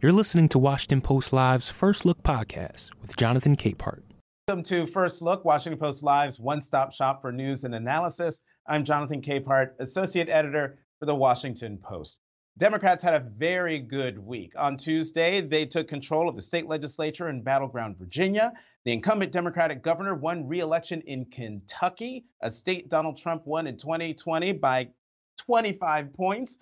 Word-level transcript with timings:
You're 0.00 0.12
listening 0.12 0.48
to 0.50 0.60
Washington 0.60 1.00
Post 1.00 1.32
Live's 1.32 1.70
First 1.70 2.04
Look 2.04 2.22
podcast 2.22 2.90
with 3.02 3.16
Jonathan 3.16 3.56
Capehart. 3.56 4.02
Welcome 4.46 4.62
to 4.66 4.86
First 4.86 5.22
Look, 5.22 5.44
Washington 5.44 5.76
Post 5.76 6.04
Live's 6.04 6.38
one 6.38 6.60
stop 6.60 6.92
shop 6.92 7.20
for 7.20 7.32
news 7.32 7.64
and 7.64 7.74
analysis. 7.74 8.40
I'm 8.68 8.84
Jonathan 8.84 9.20
Capehart, 9.20 9.70
Associate 9.80 10.28
Editor 10.28 10.78
for 11.00 11.06
the 11.06 11.16
Washington 11.16 11.78
Post. 11.78 12.20
Democrats 12.58 13.02
had 13.02 13.14
a 13.14 13.26
very 13.38 13.80
good 13.80 14.20
week. 14.20 14.52
On 14.56 14.76
Tuesday, 14.76 15.40
they 15.40 15.66
took 15.66 15.88
control 15.88 16.28
of 16.28 16.36
the 16.36 16.42
state 16.42 16.68
legislature 16.68 17.28
in 17.28 17.42
battleground 17.42 17.98
Virginia. 17.98 18.52
The 18.84 18.92
incumbent 18.92 19.32
Democratic 19.32 19.82
governor 19.82 20.14
won 20.14 20.46
re 20.46 20.60
election 20.60 21.00
in 21.08 21.24
Kentucky, 21.24 22.24
a 22.40 22.52
state 22.52 22.88
Donald 22.88 23.18
Trump 23.18 23.48
won 23.48 23.66
in 23.66 23.76
2020 23.76 24.52
by 24.52 24.90
25 25.38 26.12
points. 26.12 26.56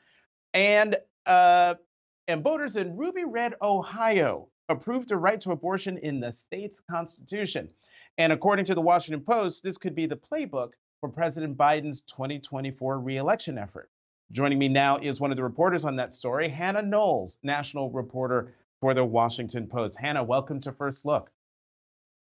And 0.54 0.96
uh, 1.26 1.74
and 2.28 2.42
voters 2.42 2.76
in 2.76 2.96
Ruby 2.96 3.24
Red, 3.24 3.54
Ohio 3.62 4.48
approved 4.68 5.12
a 5.12 5.16
right 5.16 5.40
to 5.40 5.52
abortion 5.52 5.98
in 5.98 6.18
the 6.18 6.32
state's 6.32 6.80
constitution. 6.80 7.70
And 8.18 8.32
according 8.32 8.64
to 8.66 8.74
the 8.74 8.80
Washington 8.80 9.24
Post, 9.24 9.62
this 9.62 9.78
could 9.78 9.94
be 9.94 10.06
the 10.06 10.16
playbook 10.16 10.72
for 11.00 11.08
President 11.08 11.56
Biden's 11.56 12.02
2024 12.02 12.98
reelection 12.98 13.58
effort. 13.58 13.90
Joining 14.32 14.58
me 14.58 14.68
now 14.68 14.96
is 14.96 15.20
one 15.20 15.30
of 15.30 15.36
the 15.36 15.44
reporters 15.44 15.84
on 15.84 15.96
that 15.96 16.12
story, 16.12 16.48
Hannah 16.48 16.82
Knowles, 16.82 17.38
national 17.44 17.90
reporter 17.90 18.54
for 18.80 18.92
the 18.92 19.04
Washington 19.04 19.68
Post. 19.68 19.98
Hannah, 20.00 20.24
welcome 20.24 20.58
to 20.60 20.72
First 20.72 21.04
Look. 21.04 21.30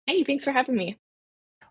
Hey, 0.08 0.26
thanks 0.26 0.44
for 0.44 0.52
having 0.52 0.76
me. 0.76 0.98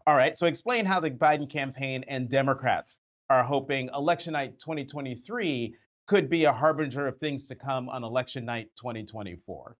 All 0.07 0.17
right, 0.17 0.37
so 0.37 0.47
explain 0.47 0.87
how 0.87 1.01
the 1.01 1.11
Biden 1.11 1.51
campaign 1.51 2.05
and 2.09 2.31
Democrats 2.31 2.97
are 3.29 3.43
hoping 3.43 3.91
election 3.95 4.33
night 4.33 4.59
2023 4.59 5.75
could 6.07 6.29
be 6.29 6.45
a 6.45 6.53
harbinger 6.53 7.07
of 7.07 7.17
things 7.19 7.49
to 7.49 7.55
come 7.55 7.89
on 7.89 8.05
election 8.05 8.45
night 8.45 8.69
2024? 8.77 9.77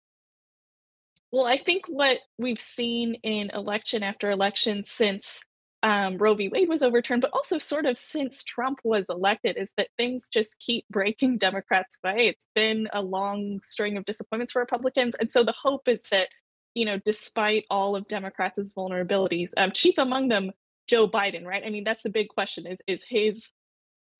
Well, 1.31 1.47
I 1.47 1.57
think 1.57 1.87
what 1.89 2.19
we've 2.39 2.61
seen 2.61 3.17
in 3.25 3.51
election 3.51 4.03
after 4.03 4.31
election 4.31 4.85
since 4.85 5.43
um, 5.83 6.17
Roe 6.17 6.35
v. 6.35 6.49
Wade 6.49 6.69
was 6.69 6.83
overturned, 6.83 7.21
but 7.21 7.33
also 7.33 7.59
sort 7.59 7.85
of 7.85 7.99
since 7.99 8.43
Trump 8.43 8.79
was 8.85 9.11
elected, 9.11 9.59
is 9.59 9.73
that 9.77 9.89
things 9.99 10.29
just 10.33 10.59
keep 10.59 10.87
breaking 10.89 11.39
Democrats' 11.39 11.99
way. 12.03 12.29
It's 12.29 12.47
been 12.55 12.89
a 12.93 13.03
long 13.03 13.59
string 13.63 13.97
of 13.97 14.05
disappointments 14.07 14.53
for 14.53 14.61
Republicans. 14.61 15.15
And 15.19 15.31
so 15.31 15.45
the 15.45 15.55
hope 15.61 15.89
is 15.89 16.05
that, 16.05 16.29
you 16.73 16.87
know, 16.87 16.99
despite 17.05 17.65
all 17.69 17.97
of 17.97 18.09
Democrats' 18.09 18.73
vulnerabilities, 18.75 19.51
um, 19.57 19.73
chief 19.73 19.99
among 19.99 20.29
them, 20.29 20.53
Joe 20.87 21.09
Biden, 21.09 21.45
right? 21.45 21.65
I 21.67 21.71
mean, 21.71 21.85
that's 21.85 22.03
the 22.03 22.11
big 22.11 22.29
question 22.29 22.67
is, 22.67 22.81
is 22.87 23.05
his 23.07 23.51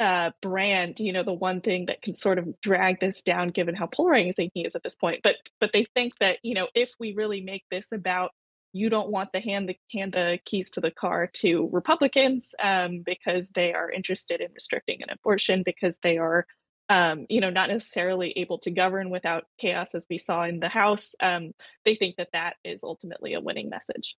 uh, 0.01 0.31
brand, 0.43 0.99
you 0.99 1.13
know, 1.13 1.23
the 1.23 1.33
one 1.33 1.61
thing 1.61 1.87
that 1.87 2.03
can 2.03 2.15
sort 2.15 2.39
of 2.39 2.61
drag 2.61 3.01
this 3.01 3.23
down, 3.23 3.49
given 3.49 3.75
how 3.75 3.87
polarizing 3.87 4.51
he 4.55 4.65
is 4.65 4.75
at 4.75 4.83
this 4.83 4.97
point. 4.97 5.21
But 5.23 5.37
but 5.61 5.71
they 5.73 5.87
think 5.95 6.15
that 6.21 6.39
you 6.43 6.55
know, 6.55 6.69
if 6.75 6.93
we 6.99 7.15
really 7.15 7.41
make 7.41 7.65
this 7.71 7.93
about 7.93 8.33
you 8.73 8.91
don't 8.91 9.11
want 9.11 9.31
the 9.33 9.41
hand 9.41 9.69
the 9.69 9.79
hand 9.97 10.13
the 10.13 10.39
keys 10.45 10.71
to 10.71 10.81
the 10.81 10.91
car 10.91 11.29
to 11.29 11.69
Republicans 11.73 12.55
um, 12.63 13.03
because 13.07 13.51
they 13.51 13.73
are 13.73 13.91
interested 13.91 14.41
in 14.41 14.53
restricting 14.53 15.01
an 15.03 15.11
abortion 15.11 15.63
because 15.65 15.97
they 16.03 16.19
are 16.19 16.45
um, 16.89 17.27
you 17.31 17.41
know 17.41 17.51
not 17.51 17.71
necessarily 17.71 18.33
able 18.37 18.59
to 18.59 18.73
govern 18.73 19.11
without 19.11 19.45
chaos 19.59 19.95
as 19.95 20.07
we 20.11 20.19
saw 20.19 20.45
in 20.45 20.59
the 20.59 20.69
House. 20.69 21.15
Um, 21.21 21.53
they 21.85 21.95
think 21.95 22.17
that 22.17 22.31
that 22.33 22.57
is 22.65 22.83
ultimately 22.83 23.35
a 23.35 23.41
winning 23.41 23.71
message. 23.71 24.17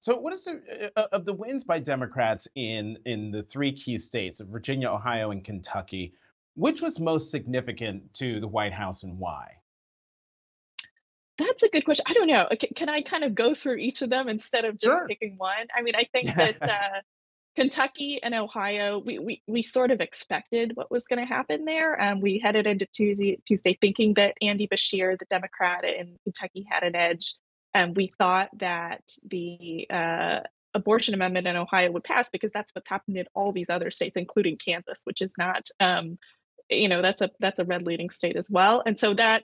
So, 0.00 0.16
what 0.16 0.32
is 0.32 0.44
the 0.44 0.92
uh, 0.96 1.08
of 1.12 1.24
the 1.24 1.32
wins 1.32 1.64
by 1.64 1.80
Democrats 1.80 2.46
in 2.54 2.98
in 3.06 3.30
the 3.30 3.42
three 3.42 3.72
key 3.72 3.98
states 3.98 4.40
of 4.40 4.48
Virginia, 4.48 4.90
Ohio, 4.90 5.30
and 5.30 5.44
Kentucky? 5.44 6.14
Which 6.54 6.80
was 6.80 6.98
most 6.98 7.30
significant 7.30 8.14
to 8.14 8.40
the 8.40 8.48
White 8.48 8.72
House 8.72 9.02
and 9.02 9.18
why? 9.18 9.56
That's 11.38 11.62
a 11.62 11.68
good 11.68 11.84
question. 11.84 12.04
I 12.08 12.14
don't 12.14 12.28
know. 12.28 12.48
Can, 12.76 12.88
I 12.88 13.02
kind 13.02 13.24
of 13.24 13.34
go 13.34 13.54
through 13.54 13.76
each 13.76 14.00
of 14.00 14.08
them 14.08 14.28
instead 14.28 14.64
of 14.64 14.78
just 14.78 14.96
sure. 14.96 15.06
picking 15.06 15.34
one? 15.36 15.66
I 15.76 15.82
mean, 15.82 15.94
I 15.94 16.04
think 16.04 16.34
that 16.34 16.62
uh, 16.62 17.00
Kentucky 17.56 18.20
and 18.22 18.34
Ohio, 18.34 18.98
we, 18.98 19.18
we 19.18 19.42
we 19.46 19.62
sort 19.62 19.90
of 19.90 20.00
expected 20.00 20.72
what 20.74 20.90
was 20.90 21.06
going 21.06 21.18
to 21.18 21.26
happen 21.26 21.64
there. 21.64 22.00
Um, 22.00 22.20
we 22.20 22.38
headed 22.38 22.66
into 22.66 22.86
Tuesday 22.86 23.38
Tuesday 23.46 23.76
thinking 23.80 24.14
that 24.14 24.34
Andy 24.40 24.68
Beshear, 24.68 25.18
the 25.18 25.26
Democrat 25.26 25.84
in 25.84 26.16
Kentucky, 26.24 26.66
had 26.70 26.82
an 26.82 26.94
edge. 26.94 27.34
And 27.76 27.94
we 27.94 28.10
thought 28.16 28.48
that 28.58 29.02
the 29.28 29.86
uh, 29.90 30.40
abortion 30.72 31.12
amendment 31.12 31.46
in 31.46 31.56
Ohio 31.56 31.90
would 31.92 32.04
pass 32.04 32.30
because 32.30 32.50
that's 32.50 32.70
what's 32.74 32.88
happened 32.88 33.18
in 33.18 33.26
all 33.34 33.52
these 33.52 33.68
other 33.68 33.90
states, 33.90 34.16
including 34.16 34.56
Kansas, 34.56 35.02
which 35.04 35.20
is 35.20 35.34
not, 35.36 35.68
um, 35.78 36.18
you 36.70 36.88
know, 36.88 37.02
that's 37.02 37.20
a 37.20 37.30
that's 37.38 37.58
a 37.58 37.64
red 37.64 37.82
leading 37.82 38.08
state 38.08 38.36
as 38.36 38.50
well. 38.50 38.82
And 38.84 38.98
so 38.98 39.12
that 39.14 39.42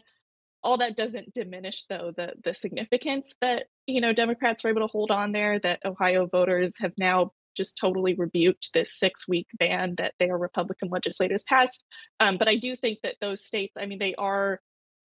all 0.62 0.78
that 0.78 0.96
doesn't 0.96 1.34
diminish 1.34 1.84
though 1.86 2.12
the 2.16 2.32
the 2.42 2.54
significance 2.54 3.34
that 3.40 3.64
you 3.86 4.00
know 4.00 4.12
Democrats 4.12 4.62
were 4.62 4.70
able 4.70 4.82
to 4.82 4.86
hold 4.86 5.10
on 5.10 5.32
there. 5.32 5.58
That 5.58 5.80
Ohio 5.84 6.26
voters 6.26 6.78
have 6.78 6.92
now 6.96 7.32
just 7.54 7.76
totally 7.76 8.14
rebuked 8.14 8.70
this 8.72 8.98
six 8.98 9.28
week 9.28 9.48
ban 9.58 9.96
that 9.98 10.14
their 10.18 10.38
Republican 10.38 10.88
legislators 10.88 11.42
passed. 11.42 11.84
Um, 12.18 12.38
but 12.38 12.48
I 12.48 12.56
do 12.56 12.76
think 12.76 13.00
that 13.02 13.16
those 13.20 13.44
states, 13.44 13.74
I 13.78 13.84
mean, 13.84 13.98
they 13.98 14.14
are 14.14 14.58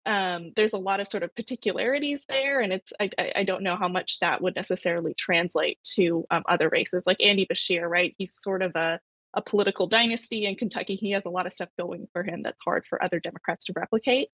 um, 0.06 0.52
there's 0.56 0.72
a 0.72 0.78
lot 0.78 1.00
of 1.00 1.08
sort 1.08 1.22
of 1.22 1.34
particularities 1.34 2.24
there, 2.28 2.60
and 2.60 2.72
it's 2.72 2.92
I, 2.98 3.10
I 3.36 3.44
don't 3.44 3.62
know 3.62 3.76
how 3.76 3.88
much 3.88 4.18
that 4.20 4.40
would 4.40 4.56
necessarily 4.56 5.14
translate 5.14 5.78
to 5.94 6.24
um, 6.30 6.42
other 6.48 6.68
races 6.68 7.06
like 7.06 7.20
Andy 7.20 7.46
Beshear, 7.46 7.88
right? 7.88 8.14
He's 8.18 8.34
sort 8.40 8.62
of 8.62 8.74
a 8.76 9.00
a 9.34 9.42
political 9.42 9.86
dynasty 9.86 10.46
in 10.46 10.56
Kentucky. 10.56 10.96
He 10.96 11.10
has 11.12 11.26
a 11.26 11.30
lot 11.30 11.46
of 11.46 11.52
stuff 11.52 11.68
going 11.78 12.08
for 12.12 12.22
him 12.22 12.40
that's 12.40 12.60
hard 12.64 12.86
for 12.86 13.02
other 13.02 13.20
Democrats 13.20 13.66
to 13.66 13.74
replicate. 13.76 14.28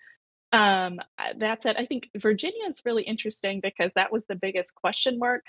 Um, 0.52 1.00
that 1.38 1.64
said, 1.64 1.76
I 1.76 1.86
think 1.86 2.10
Virginia 2.16 2.68
is 2.68 2.80
really 2.84 3.02
interesting 3.02 3.60
because 3.60 3.92
that 3.94 4.12
was 4.12 4.24
the 4.26 4.36
biggest 4.36 4.74
question 4.74 5.18
mark 5.18 5.46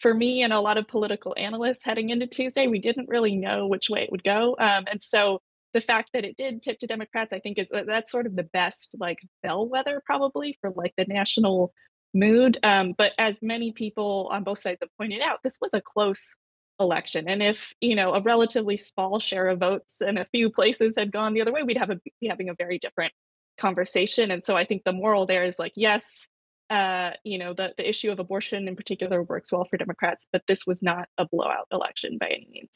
for 0.00 0.12
me 0.12 0.42
and 0.42 0.52
a 0.52 0.60
lot 0.60 0.76
of 0.76 0.88
political 0.88 1.34
analysts 1.38 1.82
heading 1.82 2.10
into 2.10 2.26
Tuesday. 2.26 2.66
We 2.66 2.80
didn't 2.80 3.08
really 3.08 3.34
know 3.34 3.66
which 3.66 3.88
way 3.88 4.02
it 4.02 4.12
would 4.12 4.24
go, 4.24 4.56
um, 4.58 4.84
and 4.90 5.02
so 5.02 5.40
the 5.74 5.80
fact 5.80 6.10
that 6.12 6.24
it 6.24 6.36
did 6.36 6.62
tip 6.62 6.78
to 6.80 6.86
Democrats, 6.86 7.32
I 7.32 7.38
think 7.38 7.58
is 7.58 7.68
that's 7.70 8.10
sort 8.10 8.26
of 8.26 8.34
the 8.34 8.44
best 8.44 8.96
like 8.98 9.18
bellwether 9.42 10.02
probably 10.04 10.58
for 10.60 10.70
like 10.70 10.94
the 10.96 11.06
national 11.06 11.72
mood. 12.14 12.58
Um, 12.62 12.94
but 12.96 13.12
as 13.18 13.40
many 13.42 13.72
people 13.72 14.28
on 14.32 14.44
both 14.44 14.60
sides 14.60 14.78
have 14.80 14.96
pointed 14.98 15.22
out, 15.22 15.38
this 15.42 15.58
was 15.60 15.74
a 15.74 15.80
close 15.80 16.36
election, 16.80 17.28
and 17.28 17.42
if 17.42 17.72
you 17.80 17.94
know 17.94 18.14
a 18.14 18.22
relatively 18.22 18.76
small 18.76 19.18
share 19.18 19.48
of 19.48 19.60
votes 19.60 20.00
and 20.00 20.18
a 20.18 20.24
few 20.26 20.50
places 20.50 20.94
had 20.96 21.12
gone 21.12 21.34
the 21.34 21.42
other 21.42 21.52
way, 21.52 21.62
we'd 21.62 21.78
have 21.78 21.90
a, 21.90 22.00
be 22.20 22.28
having 22.28 22.48
a 22.48 22.54
very 22.54 22.78
different 22.78 23.12
conversation. 23.58 24.30
And 24.30 24.44
so 24.44 24.56
I 24.56 24.64
think 24.64 24.82
the 24.84 24.92
moral 24.92 25.26
there 25.26 25.44
is 25.44 25.58
like, 25.58 25.72
yes, 25.76 26.26
uh, 26.70 27.10
you 27.22 27.38
know, 27.38 27.52
the, 27.54 27.72
the 27.76 27.88
issue 27.88 28.10
of 28.10 28.18
abortion 28.18 28.66
in 28.66 28.76
particular 28.76 29.22
works 29.22 29.52
well 29.52 29.64
for 29.64 29.76
Democrats, 29.76 30.26
but 30.32 30.42
this 30.48 30.66
was 30.66 30.82
not 30.82 31.08
a 31.18 31.26
blowout 31.26 31.66
election 31.70 32.18
by 32.18 32.28
any 32.28 32.48
means. 32.50 32.70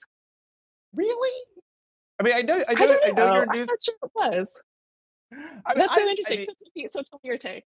Really? 0.95 1.45
I 2.19 2.23
mean, 2.23 2.35
I 2.35 2.43
know, 2.43 2.65
I 2.69 2.75
know, 2.75 2.85
I, 2.85 2.87
know, 2.87 2.99
I 3.05 3.11
know 3.11 3.35
your 3.35 3.47
news. 3.47 3.69
I'm 3.69 3.75
not 3.75 3.83
sure 3.83 3.95
it 4.03 4.11
was. 4.15 4.49
I 5.33 5.37
mean, 5.37 5.53
That's 5.77 5.95
so 5.95 6.07
I, 6.07 6.09
interesting. 6.09 6.41
I 6.41 6.55
mean, 6.75 6.89
so 6.89 7.03
tell 7.03 7.21
me 7.23 7.29
your 7.29 7.39
take. 7.39 7.65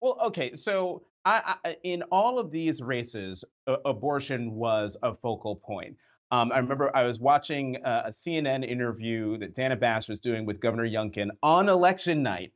Well, 0.00 0.18
okay, 0.26 0.54
so 0.54 1.02
I, 1.24 1.56
I, 1.64 1.76
in 1.82 2.02
all 2.10 2.38
of 2.38 2.50
these 2.50 2.82
races, 2.82 3.44
uh, 3.66 3.76
abortion 3.84 4.52
was 4.54 4.96
a 5.02 5.14
focal 5.14 5.56
point. 5.56 5.96
Um, 6.30 6.52
I 6.52 6.58
remember 6.58 6.94
I 6.94 7.04
was 7.04 7.20
watching 7.20 7.82
uh, 7.84 8.04
a 8.06 8.10
CNN 8.10 8.68
interview 8.68 9.38
that 9.38 9.54
Dana 9.54 9.76
Bash 9.76 10.08
was 10.08 10.20
doing 10.20 10.46
with 10.46 10.60
Governor 10.60 10.86
Youngkin 10.86 11.28
on 11.42 11.68
election 11.68 12.22
night, 12.22 12.52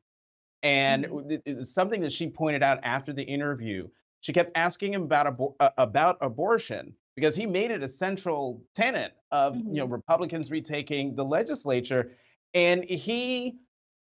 and 0.63 1.05
mm-hmm. 1.05 1.31
it, 1.31 1.43
it 1.45 1.57
was 1.57 1.73
something 1.73 2.01
that 2.01 2.13
she 2.13 2.29
pointed 2.29 2.63
out 2.63 2.81
after 2.83 3.13
the 3.13 3.23
interview. 3.23 3.89
She 4.21 4.33
kept 4.33 4.51
asking 4.57 4.95
him 4.95 5.03
about 5.03 5.39
abor- 5.39 5.55
uh, 5.61 5.71
about 5.79 6.19
abortion, 6.21 6.95
because 7.19 7.35
he 7.35 7.47
made 7.47 7.73
it 7.73 7.83
a 7.83 7.89
central 7.89 8.63
tenet 8.75 9.13
of 9.33 9.55
mm-hmm. 9.55 9.75
you 9.75 9.81
know 9.81 9.87
Republicans 9.87 10.51
retaking 10.51 11.17
the 11.17 11.25
legislature, 11.25 12.13
and 12.55 12.85
he 12.85 13.59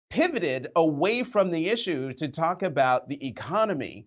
pivoted 0.09 0.67
away 0.75 1.23
from 1.23 1.51
the 1.51 1.69
issue 1.69 2.13
to 2.13 2.27
talk 2.27 2.61
about 2.63 3.07
the 3.09 3.27
economy 3.27 4.05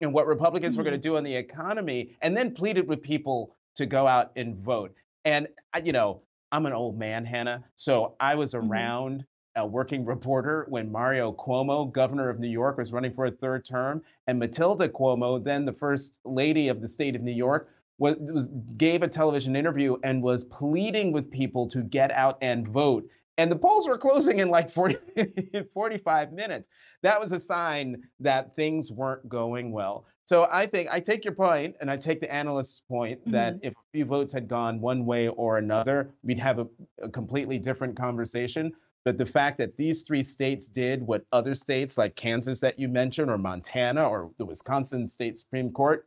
and 0.00 0.12
what 0.12 0.26
Republicans 0.26 0.72
mm-hmm. 0.72 0.80
were 0.80 0.84
going 0.84 1.00
to 1.00 1.00
do 1.00 1.16
on 1.16 1.24
the 1.24 1.34
economy, 1.34 2.14
and 2.22 2.36
then 2.36 2.54
pleaded 2.54 2.86
with 2.86 3.02
people 3.02 3.56
to 3.76 3.86
go 3.86 4.06
out 4.06 4.30
and 4.36 4.56
vote. 4.56 4.94
And 5.24 5.48
you 5.82 5.92
know, 5.92 6.22
I'm 6.52 6.66
an 6.66 6.72
old 6.72 6.96
man, 6.96 7.24
Hannah, 7.24 7.64
so 7.74 8.14
I 8.20 8.36
was 8.36 8.54
mm-hmm. 8.54 8.70
around 8.70 9.24
a 9.56 9.66
working 9.66 10.04
reporter 10.04 10.66
when 10.68 10.90
Mario 10.90 11.32
Cuomo, 11.32 11.92
governor 11.92 12.28
of 12.28 12.40
New 12.40 12.48
York, 12.48 12.76
was 12.76 12.92
running 12.92 13.14
for 13.14 13.26
a 13.26 13.30
third 13.30 13.64
term, 13.64 14.02
and 14.28 14.38
Matilda 14.38 14.88
Cuomo, 14.88 15.42
then 15.42 15.64
the 15.64 15.72
first 15.72 16.18
lady 16.24 16.68
of 16.68 16.80
the 16.80 16.88
state 16.88 17.14
of 17.14 17.22
New 17.22 17.32
York, 17.32 17.68
was, 17.98 18.16
was 18.18 18.48
gave 18.76 19.02
a 19.02 19.08
television 19.08 19.56
interview 19.56 19.96
and 20.02 20.22
was 20.22 20.44
pleading 20.44 21.12
with 21.12 21.30
people 21.30 21.66
to 21.68 21.82
get 21.82 22.10
out 22.10 22.38
and 22.40 22.66
vote. 22.68 23.08
And 23.36 23.50
the 23.50 23.56
polls 23.56 23.88
were 23.88 23.98
closing 23.98 24.38
in 24.38 24.48
like 24.48 24.70
40, 24.70 24.96
45 25.74 26.32
minutes. 26.32 26.68
That 27.02 27.20
was 27.20 27.32
a 27.32 27.40
sign 27.40 28.04
that 28.20 28.54
things 28.54 28.92
weren't 28.92 29.28
going 29.28 29.72
well. 29.72 30.06
So 30.26 30.48
I 30.50 30.66
think 30.66 30.88
I 30.90 31.00
take 31.00 31.24
your 31.24 31.34
point, 31.34 31.76
and 31.80 31.90
I 31.90 31.96
take 31.96 32.20
the 32.20 32.32
analyst's 32.32 32.80
point 32.80 33.20
mm-hmm. 33.20 33.32
that 33.32 33.58
if 33.62 33.72
a 33.72 33.90
few 33.92 34.04
votes 34.04 34.32
had 34.32 34.48
gone 34.48 34.80
one 34.80 35.04
way 35.04 35.28
or 35.28 35.58
another, 35.58 36.10
we'd 36.22 36.38
have 36.38 36.60
a, 36.60 36.66
a 37.02 37.10
completely 37.10 37.58
different 37.58 37.96
conversation. 37.96 38.72
But 39.04 39.18
the 39.18 39.26
fact 39.26 39.58
that 39.58 39.76
these 39.76 40.02
three 40.02 40.22
states 40.22 40.66
did 40.66 41.02
what 41.02 41.26
other 41.30 41.54
states 41.54 41.98
like 41.98 42.16
Kansas 42.16 42.60
that 42.60 42.78
you 42.78 42.88
mentioned, 42.88 43.30
or 43.30 43.36
Montana, 43.36 44.08
or 44.08 44.30
the 44.38 44.46
Wisconsin 44.46 45.06
State 45.06 45.38
Supreme 45.38 45.70
Court 45.72 46.06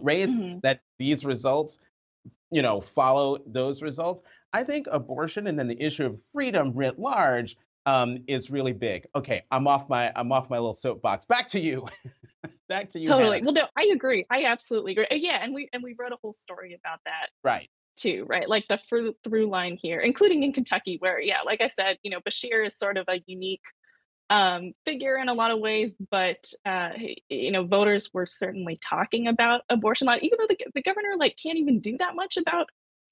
raised, 0.00 0.38
mm-hmm. 0.38 0.58
that 0.62 0.80
these 0.98 1.24
results, 1.24 1.78
you 2.50 2.62
know, 2.62 2.80
follow 2.80 3.38
those 3.46 3.82
results. 3.82 4.22
I 4.52 4.64
think 4.64 4.86
abortion 4.90 5.46
and 5.46 5.58
then 5.58 5.68
the 5.68 5.80
issue 5.80 6.06
of 6.06 6.18
freedom 6.32 6.72
writ 6.72 6.98
large 6.98 7.56
um, 7.86 8.18
is 8.26 8.50
really 8.50 8.72
big. 8.72 9.06
Okay, 9.14 9.44
I'm 9.50 9.66
off 9.66 9.88
my 9.88 10.12
I'm 10.14 10.32
off 10.32 10.50
my 10.50 10.56
little 10.56 10.74
soapbox. 10.74 11.24
Back 11.24 11.48
to 11.48 11.60
you. 11.60 11.86
Back 12.68 12.90
to 12.90 13.00
you. 13.00 13.06
Totally. 13.06 13.38
Hannah. 13.38 13.44
Well, 13.44 13.54
no, 13.54 13.68
I 13.76 13.90
agree. 13.94 14.24
I 14.28 14.44
absolutely 14.44 14.92
agree. 14.92 15.06
Yeah, 15.12 15.38
and 15.42 15.54
we 15.54 15.68
and 15.72 15.82
we 15.82 15.94
wrote 15.98 16.12
a 16.12 16.16
whole 16.20 16.32
story 16.32 16.74
about 16.74 17.00
that. 17.06 17.28
Right. 17.44 17.70
Too 17.96 18.26
right, 18.28 18.46
like 18.46 18.66
the 18.68 18.78
through 18.90 19.14
through 19.24 19.48
line 19.48 19.78
here, 19.80 20.00
including 20.00 20.42
in 20.42 20.52
Kentucky, 20.52 20.96
where 20.98 21.18
yeah, 21.18 21.38
like 21.46 21.62
I 21.62 21.68
said, 21.68 21.96
you 22.02 22.10
know, 22.10 22.20
Beshear 22.20 22.66
is 22.66 22.76
sort 22.76 22.98
of 22.98 23.06
a 23.08 23.22
unique 23.26 23.62
um, 24.28 24.72
figure 24.84 25.16
in 25.16 25.28
a 25.28 25.34
lot 25.34 25.50
of 25.50 25.60
ways, 25.60 25.94
but 26.10 26.52
uh, 26.64 26.90
you 27.28 27.52
know, 27.52 27.64
voters 27.64 28.10
were 28.12 28.26
certainly 28.26 28.78
talking 28.82 29.28
about 29.28 29.62
abortion 29.68 30.06
law, 30.06 30.16
even 30.20 30.38
though 30.40 30.46
the, 30.48 30.58
the 30.74 30.82
governor 30.82 31.16
like 31.18 31.38
can't 31.40 31.58
even 31.58 31.80
do 31.80 31.96
that 31.98 32.16
much 32.16 32.36
about 32.36 32.68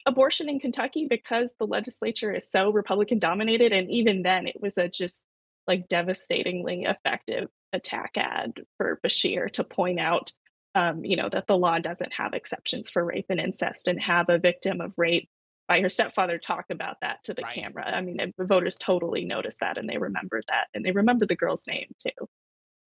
abortion 0.06 0.48
in 0.48 0.60
Kentucky 0.60 1.06
because 1.08 1.54
the 1.58 1.66
legislature 1.66 2.32
is 2.32 2.50
so 2.50 2.70
Republican 2.70 3.18
dominated. 3.18 3.72
And 3.72 3.90
even 3.90 4.22
then, 4.22 4.46
it 4.46 4.60
was 4.60 4.76
a 4.76 4.88
just 4.88 5.26
like 5.66 5.88
devastatingly 5.88 6.82
effective 6.84 7.48
attack 7.72 8.12
ad 8.16 8.52
for 8.76 9.00
Beshear 9.04 9.50
to 9.52 9.64
point 9.64 9.98
out, 9.98 10.32
um, 10.74 11.04
you 11.04 11.16
know, 11.16 11.28
that 11.28 11.46
the 11.46 11.56
law 11.56 11.78
doesn't 11.78 12.12
have 12.12 12.34
exceptions 12.34 12.90
for 12.90 13.04
rape 13.04 13.26
and 13.30 13.40
incest 13.40 13.88
and 13.88 14.00
have 14.00 14.28
a 14.28 14.38
victim 14.38 14.80
of 14.80 14.92
rape 14.98 15.28
by 15.68 15.80
her 15.80 15.88
stepfather 15.88 16.38
talk 16.38 16.66
about 16.70 16.96
that 17.00 17.24
to 17.24 17.34
the 17.34 17.42
right. 17.42 17.54
camera. 17.54 17.86
I 17.86 18.00
mean, 18.00 18.32
the 18.36 18.44
voters 18.44 18.76
totally 18.78 19.24
noticed 19.24 19.60
that 19.60 19.78
and 19.78 19.88
they 19.88 19.98
remembered 19.98 20.44
that 20.48 20.68
and 20.74 20.84
they 20.84 20.92
remembered 20.92 21.28
the 21.28 21.36
girl's 21.36 21.66
name 21.66 21.94
too. 21.98 22.28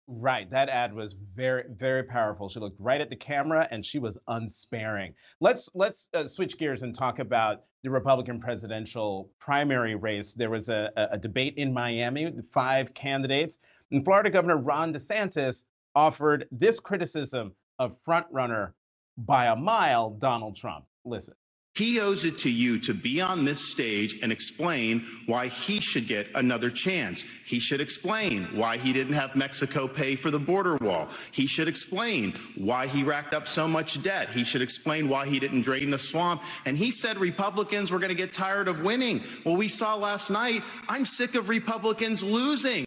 Right. 0.09 0.49
That 0.51 0.69
ad 0.69 0.95
was 0.95 1.15
very, 1.35 1.65
very 1.69 2.05
powerful. 2.05 2.49
She 2.49 2.61
looked 2.61 2.79
right 2.79 3.01
at 3.01 3.11
the 3.11 3.17
camera 3.17 3.67
and 3.73 3.85
she 3.85 3.99
was 3.99 4.17
unsparing. 4.29 5.15
Let's 5.41 5.69
let's 5.75 6.09
uh, 6.15 6.29
switch 6.29 6.59
gears 6.59 6.83
and 6.83 6.95
talk 6.95 7.19
about 7.19 7.65
the 7.83 7.91
Republican 7.91 8.41
presidential 8.41 9.31
primary 9.41 9.97
race. 9.97 10.35
There 10.35 10.51
was 10.51 10.69
a, 10.69 10.93
a 10.97 11.19
debate 11.19 11.55
in 11.57 11.73
Miami, 11.73 12.33
five 12.53 12.95
candidates, 12.95 13.59
and 13.91 14.05
Florida 14.05 14.31
Governor 14.31 14.59
Ron 14.59 14.95
DeSantis 14.95 15.65
offered 15.97 16.47
this 16.53 16.79
criticism 16.79 17.53
of 17.81 17.97
frontrunner 18.05 18.73
by 19.19 19.47
a 19.47 19.57
mile, 19.57 20.11
Donald 20.11 20.57
Trump. 20.57 20.85
Listen. 21.05 21.35
He 21.77 22.01
owes 22.01 22.25
it 22.25 22.39
to 22.39 22.51
you 22.51 22.79
to 22.81 22.95
be 22.95 23.21
on 23.21 23.45
this 23.45 23.71
stage 23.71 24.21
and 24.23 24.33
explain 24.33 25.05
why 25.27 25.49
he 25.49 25.79
should 25.79 26.09
get 26.09 26.27
another 26.35 26.71
chance. 26.71 27.23
He 27.45 27.59
should 27.61 27.83
explain 27.83 28.45
why 28.57 28.79
he 28.79 28.95
didn't 28.95 29.13
have 29.13 29.37
Mexico 29.37 29.87
pay 29.87 30.17
for 30.17 30.31
the 30.31 30.39
border 30.39 30.77
wall. 30.77 31.09
He 31.33 31.47
should 31.47 31.69
explain 31.69 32.33
why 32.55 32.87
he 32.87 33.05
racked 33.05 33.35
up 33.35 33.47
so 33.47 33.69
much 33.69 34.03
debt. 34.03 34.31
He 34.31 34.43
should 34.43 34.63
explain 34.63 35.07
why 35.07 35.27
he 35.27 35.39
didn't 35.39 35.63
drain 35.63 35.91
the 35.91 35.99
swamp. 35.99 36.43
And 36.65 36.79
he 36.79 36.91
said 36.91 37.19
Republicans 37.19 37.93
were 37.93 37.99
going 37.99 38.09
to 38.09 38.15
get 38.15 38.33
tired 38.33 38.69
of 38.69 38.81
winning. 38.81 39.23
Well, 39.45 39.57
we 39.57 39.69
saw 39.69 39.97
last 39.97 40.31
night, 40.31 40.63
I'm 40.89 41.05
sick 41.05 41.35
of 41.35 41.51
Republicans 41.51 42.23
losing. 42.23 42.87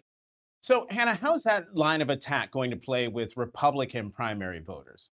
So, 0.62 0.86
Hannah, 0.90 1.14
how's 1.14 1.44
that 1.44 1.76
line 1.76 2.02
of 2.02 2.10
attack 2.10 2.50
going 2.50 2.72
to 2.72 2.76
play 2.76 3.06
with 3.06 3.36
Republican 3.36 4.10
primary 4.10 4.60
voters? 4.60 5.10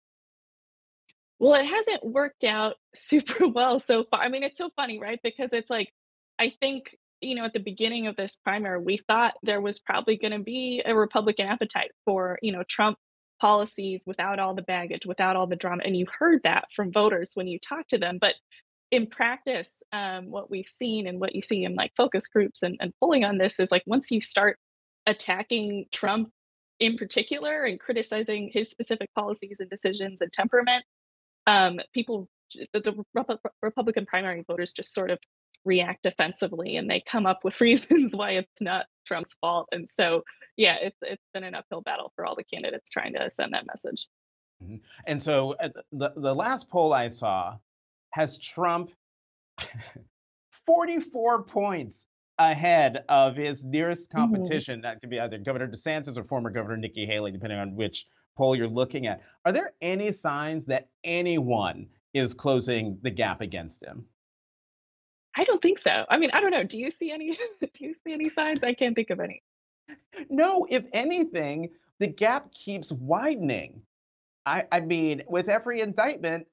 Well, 1.42 1.60
it 1.60 1.66
hasn't 1.66 2.06
worked 2.06 2.44
out 2.44 2.76
super 2.96 3.48
well 3.48 3.80
so 3.80 4.06
far. 4.06 4.22
I 4.22 4.30
mean, 4.30 4.44
it's 4.44 4.60
so 4.60 4.70
funny, 4.76 5.00
right? 5.00 5.20
Because 5.24 5.50
it's 5.54 5.72
like, 5.72 5.92
I 6.40 6.54
think, 6.60 6.96
you 7.20 7.36
know, 7.36 7.46
at 7.46 7.54
the 7.54 7.60
beginning 7.60 8.06
of 8.06 8.16
this 8.16 8.36
primary, 8.36 8.80
we 8.80 8.98
thought 9.08 9.34
there 9.42 9.60
was 9.60 9.80
probably 9.80 10.18
going 10.18 10.34
to 10.34 10.40
be 10.40 10.84
a 10.86 10.96
Republican 10.96 11.48
appetite 11.48 11.92
for, 12.06 12.38
you 12.44 12.52
know, 12.52 12.64
Trump 12.70 12.98
policies 13.40 14.04
without 14.06 14.38
all 14.38 14.54
the 14.54 14.62
baggage, 14.62 15.08
without 15.08 15.36
all 15.36 15.48
the 15.48 15.56
drama. 15.56 15.82
And 15.84 15.98
you 15.98 16.06
heard 16.20 16.42
that 16.44 16.66
from 16.76 16.92
voters 16.92 17.32
when 17.34 17.48
you 17.48 17.58
talk 17.58 17.88
to 17.88 17.98
them. 17.98 18.20
But 18.22 18.36
in 18.92 19.08
practice, 19.08 19.82
um, 19.92 20.30
what 20.30 20.52
we've 20.52 20.68
seen 20.68 21.08
and 21.08 21.20
what 21.20 21.34
you 21.34 21.42
see 21.42 21.64
in 21.64 21.74
like 21.74 21.92
focus 21.98 22.28
groups 22.28 22.62
and, 22.62 22.78
and 22.80 22.94
polling 23.00 23.26
on 23.26 23.40
this 23.40 23.60
is 23.60 23.72
like 23.72 23.84
once 23.88 24.12
you 24.12 24.22
start 24.22 24.60
attacking 25.08 25.86
Trump 25.92 26.30
in 26.80 26.98
particular 26.98 27.64
and 27.64 27.80
criticizing 27.80 28.52
his 28.54 28.70
specific 28.70 29.12
policies 29.16 29.60
and 29.60 29.72
decisions 29.72 30.22
and 30.22 30.32
temperament, 30.32 30.84
um, 31.48 31.80
people, 31.94 32.28
the, 32.74 32.80
the 32.82 33.38
Republican 33.62 34.06
primary 34.06 34.44
voters 34.48 34.74
just 34.74 34.94
sort 34.94 35.12
of 35.12 35.20
react 35.64 36.04
defensively 36.04 36.78
and 36.78 36.90
they 36.90 37.02
come 37.02 37.26
up 37.26 37.44
with 37.44 37.60
reasons 37.62 38.16
why 38.16 38.32
it's 38.32 38.62
not 38.62 38.86
Trump's 39.06 39.34
fault. 39.34 39.68
And 39.72 39.90
so, 39.90 40.24
yeah, 40.58 40.78
it's 40.82 40.98
it's 41.02 41.24
been 41.34 41.44
an 41.44 41.56
uphill 41.56 41.82
battle 41.82 42.12
for 42.16 42.26
all 42.26 42.36
the 42.36 42.44
candidates 42.44 42.90
trying 42.90 43.14
to 43.14 43.30
send 43.30 43.54
that 43.54 43.66
message. 43.66 44.08
Mm-hmm. 44.64 44.78
And 45.08 45.22
so, 45.22 45.56
uh, 45.60 45.70
the 45.92 46.14
the 46.16 46.36
last 46.36 46.70
poll 46.70 46.94
I 46.94 47.08
saw 47.08 47.58
has 48.12 48.38
Trump 48.38 48.92
44 50.66 51.44
points 51.44 52.06
ahead 52.38 53.04
of 53.10 53.36
his 53.36 53.64
nearest 53.64 54.10
mm-hmm. 54.10 54.20
competition. 54.20 54.76
Mm-hmm. 54.76 54.84
That 54.84 55.02
could 55.02 55.10
be 55.10 55.20
either 55.20 55.38
Governor 55.38 55.68
DeSantis 55.68 56.18
or 56.18 56.24
former 56.24 56.50
Governor 56.50 56.78
Nikki 56.78 57.06
Haley, 57.06 57.32
depending 57.32 57.60
on 57.60 57.76
which 57.76 58.06
poll 58.36 58.56
you're 58.56 58.68
looking 58.68 59.08
at. 59.08 59.22
Are 59.46 59.52
there 59.52 59.74
any 59.82 60.12
signs 60.12 60.66
that 60.68 60.90
anyone 61.04 61.88
is 62.14 62.34
closing 62.34 63.00
the 63.02 63.12
gap 63.12 63.42
against 63.42 63.84
him? 63.84 64.06
I 65.36 65.44
don't 65.44 65.62
think 65.62 65.80
so. 65.80 66.06
I 66.10 66.18
mean, 66.18 66.32
I 66.34 66.42
don't 66.42 66.52
know. 66.52 66.64
Do 66.64 66.78
you 66.78 66.92
see 66.92 67.12
any 67.12 67.32
do 67.62 67.86
you 67.86 67.94
see 67.94 68.14
any 68.14 68.30
signs? 68.30 68.60
I 68.64 68.74
can't 68.74 68.96
think 68.96 69.10
of 69.10 69.20
any. 69.20 69.44
No, 70.30 70.66
if 70.70 70.86
anything, 70.94 71.70
the 72.00 72.08
gap 72.08 72.52
keeps 72.52 72.92
widening. 72.92 73.82
I, 74.46 74.66
I 74.72 74.82
mean, 74.82 75.24
with 75.28 75.50
every 75.50 75.82
indictment, 75.82 76.48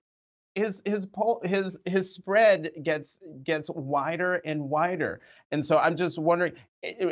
his 0.54 0.82
his 0.84 1.06
poll 1.06 1.40
his 1.44 1.78
his 1.84 2.12
spread 2.12 2.70
gets 2.82 3.20
gets 3.42 3.70
wider 3.70 4.34
and 4.34 4.68
wider. 4.68 5.20
And 5.50 5.64
so 5.64 5.78
I'm 5.78 5.96
just 5.96 6.18
wondering, 6.18 6.54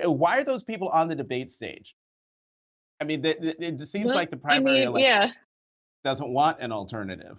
why 0.05 0.39
are 0.39 0.45
those 0.45 0.63
people 0.63 0.89
on 0.89 1.09
the 1.09 1.17
debate 1.17 1.51
stage? 1.51 1.97
I 3.01 3.05
mean, 3.05 3.25
it, 3.25 3.39
it 3.43 3.81
seems 3.87 4.07
well, 4.07 4.17
like 4.17 4.31
the 4.31 4.37
primary 4.37 4.87
I 4.87 4.91
mean, 4.91 4.99
yeah. 4.99 5.31
doesn't 6.05 6.29
want 6.29 6.61
an 6.61 6.73
alternative. 6.73 7.37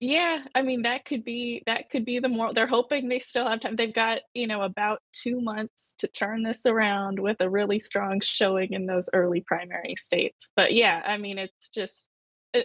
Yeah, 0.00 0.44
I 0.54 0.62
mean 0.62 0.82
that 0.82 1.04
could 1.04 1.24
be 1.24 1.62
that 1.66 1.90
could 1.90 2.06
be 2.06 2.20
the 2.20 2.28
more 2.28 2.54
they're 2.54 2.66
hoping 2.66 3.08
they 3.08 3.18
still 3.18 3.46
have 3.46 3.60
time. 3.60 3.76
They've 3.76 3.94
got, 3.94 4.20
you 4.32 4.46
know, 4.46 4.62
about 4.62 5.02
2 5.12 5.42
months 5.42 5.94
to 5.98 6.08
turn 6.08 6.42
this 6.42 6.64
around 6.64 7.18
with 7.18 7.36
a 7.40 7.50
really 7.50 7.78
strong 7.78 8.20
showing 8.20 8.72
in 8.72 8.86
those 8.86 9.10
early 9.12 9.42
primary 9.42 9.96
states. 9.96 10.50
But 10.56 10.72
yeah, 10.72 11.02
I 11.04 11.18
mean 11.18 11.36
it's 11.38 11.68
just 11.68 12.08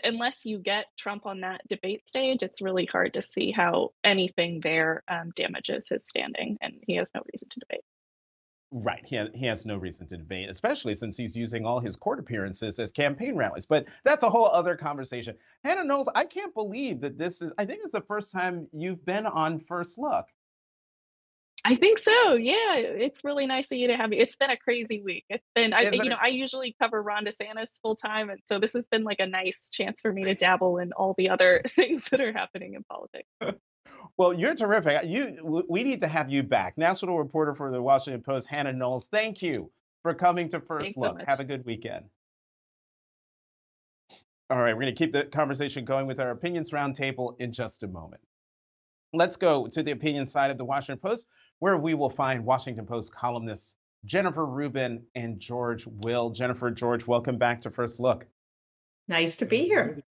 unless 0.03 0.45
you 0.45 0.59
get 0.59 0.85
Trump 0.97 1.25
on 1.25 1.41
that 1.41 1.61
debate 1.67 2.07
stage, 2.07 2.41
it's 2.41 2.61
really 2.61 2.85
hard 2.85 3.13
to 3.15 3.21
see 3.21 3.51
how 3.51 3.91
anything 4.03 4.61
there 4.61 5.03
um, 5.09 5.31
damages 5.35 5.87
his 5.89 6.07
standing, 6.07 6.57
and 6.61 6.75
he 6.87 6.95
has 6.95 7.11
no 7.13 7.21
reason 7.33 7.49
to 7.49 7.59
debate. 7.59 7.83
Right. 8.77 9.01
He, 9.05 9.15
ha- 9.15 9.29
he 9.33 9.45
has 9.45 9.65
no 9.65 9.77
reason 9.77 10.05
to 10.07 10.17
debate, 10.17 10.49
especially 10.49 10.95
since 10.95 11.15
he's 11.15 11.33
using 11.33 11.65
all 11.65 11.79
his 11.79 11.95
court 11.95 12.19
appearances 12.19 12.77
as 12.77 12.91
campaign 12.91 13.37
rallies. 13.37 13.65
But 13.65 13.85
that's 14.03 14.23
a 14.23 14.29
whole 14.29 14.47
other 14.47 14.75
conversation. 14.75 15.37
Hannah 15.63 15.85
Knowles, 15.85 16.09
I 16.13 16.25
can't 16.25 16.53
believe 16.53 16.99
that 16.99 17.17
this 17.17 17.41
is, 17.41 17.53
I 17.57 17.63
think 17.63 17.79
it's 17.83 17.93
the 17.93 18.01
first 18.01 18.33
time 18.33 18.67
you've 18.73 19.05
been 19.05 19.27
on 19.27 19.61
First 19.61 19.97
Look. 19.97 20.25
I 21.63 21.75
think 21.75 21.99
so. 21.99 22.33
Yeah, 22.33 22.75
it's 22.75 23.23
really 23.23 23.47
nice 23.47 23.71
of 23.71 23.77
you 23.77 23.87
to 23.87 23.95
have 23.95 24.09
me. 24.09 24.17
It's 24.17 24.35
been 24.35 24.49
a 24.49 24.57
crazy 24.57 25.01
week. 25.01 25.23
It's 25.29 25.47
been, 25.55 25.73
I, 25.73 25.89
you 25.89 26.09
know, 26.09 26.17
I 26.21 26.27
usually 26.27 26.75
cover 26.79 27.01
Ron 27.01 27.23
DeSantis 27.25 27.79
full 27.81 27.95
time, 27.95 28.29
and 28.29 28.41
so 28.43 28.59
this 28.59 28.73
has 28.73 28.89
been 28.89 29.03
like 29.03 29.21
a 29.21 29.25
nice 29.25 29.69
chance 29.69 30.01
for 30.01 30.11
me 30.11 30.25
to 30.25 30.35
dabble 30.35 30.77
in 30.79 30.91
all 30.91 31.15
the 31.17 31.29
other 31.29 31.61
things 31.69 32.09
that 32.11 32.19
are 32.19 32.33
happening 32.33 32.73
in 32.73 32.83
politics. 32.83 33.29
Well, 34.17 34.33
you're 34.33 34.55
terrific. 34.55 35.03
You, 35.03 35.65
we 35.67 35.83
need 35.83 35.99
to 35.99 36.07
have 36.07 36.29
you 36.29 36.41
back. 36.41 36.77
National 36.77 37.17
reporter 37.17 37.53
for 37.53 37.69
the 37.71 37.81
Washington 37.81 38.21
Post, 38.21 38.47
Hannah 38.47 38.71
Knowles. 38.71 39.07
Thank 39.07 39.41
you 39.41 39.71
for 40.03 40.13
coming 40.13 40.47
to 40.49 40.61
First 40.61 40.85
Thanks 40.85 40.97
Look. 40.97 41.19
So 41.19 41.25
have 41.27 41.41
a 41.41 41.43
good 41.43 41.65
weekend. 41.65 42.05
All 44.49 44.57
right, 44.57 44.73
we're 44.73 44.83
going 44.83 44.95
to 44.95 44.97
keep 44.97 45.11
the 45.11 45.25
conversation 45.25 45.85
going 45.85 46.07
with 46.07 46.19
our 46.19 46.31
opinions 46.31 46.71
roundtable 46.71 47.35
in 47.39 47.51
just 47.51 47.83
a 47.83 47.87
moment. 47.87 48.21
Let's 49.11 49.35
go 49.35 49.67
to 49.67 49.83
the 49.83 49.91
opinion 49.91 50.25
side 50.25 50.51
of 50.51 50.57
the 50.57 50.65
Washington 50.65 50.99
Post, 50.99 51.25
where 51.59 51.77
we 51.77 51.93
will 51.93 52.09
find 52.09 52.45
Washington 52.45 52.85
Post 52.85 53.13
columnists 53.13 53.75
Jennifer 54.05 54.45
Rubin 54.45 55.03
and 55.15 55.39
George 55.39 55.87
Will. 55.87 56.29
Jennifer, 56.29 56.69
George, 56.69 57.07
welcome 57.07 57.37
back 57.37 57.61
to 57.61 57.71
First 57.71 57.99
Look. 57.99 58.27
Nice 59.07 59.37
to 59.37 59.45
be 59.45 59.63
here. 59.63 60.03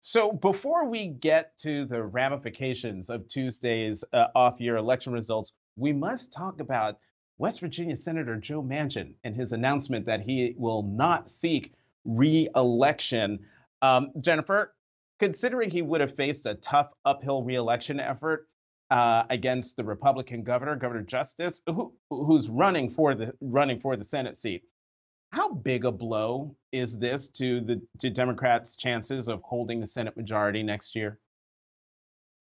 So 0.00 0.32
before 0.32 0.88
we 0.88 1.08
get 1.08 1.56
to 1.58 1.84
the 1.84 2.02
ramifications 2.02 3.10
of 3.10 3.26
Tuesday's 3.26 4.04
uh, 4.12 4.28
off-year 4.34 4.76
election 4.76 5.12
results, 5.12 5.52
we 5.76 5.92
must 5.92 6.32
talk 6.32 6.60
about 6.60 6.98
West 7.38 7.60
Virginia 7.60 7.96
Senator 7.96 8.36
Joe 8.36 8.62
Manchin 8.62 9.14
and 9.24 9.34
his 9.34 9.52
announcement 9.52 10.06
that 10.06 10.20
he 10.20 10.54
will 10.56 10.82
not 10.82 11.28
seek 11.28 11.72
re-election. 12.04 13.40
Um, 13.82 14.12
Jennifer, 14.20 14.74
considering 15.18 15.70
he 15.70 15.82
would 15.82 16.00
have 16.00 16.14
faced 16.14 16.46
a 16.46 16.54
tough 16.54 16.92
uphill 17.04 17.42
re-election 17.42 18.00
effort, 18.00 18.48
uh, 18.90 19.24
against 19.28 19.76
the 19.76 19.84
Republican 19.84 20.42
governor, 20.42 20.76
Governor 20.76 21.02
Justice, 21.02 21.62
who, 21.66 21.92
who's 22.10 22.48
running 22.48 22.90
for 22.90 23.14
the 23.14 23.34
running 23.40 23.80
for 23.80 23.96
the 23.96 24.04
Senate 24.04 24.36
seat. 24.36 24.64
How 25.30 25.52
big 25.52 25.84
a 25.84 25.92
blow 25.92 26.56
is 26.72 26.98
this 26.98 27.28
to 27.30 27.60
the 27.60 27.82
to 28.00 28.10
Democrats' 28.10 28.76
chances 28.76 29.28
of 29.28 29.42
holding 29.42 29.80
the 29.80 29.86
Senate 29.86 30.16
majority 30.16 30.62
next 30.62 30.96
year? 30.96 31.18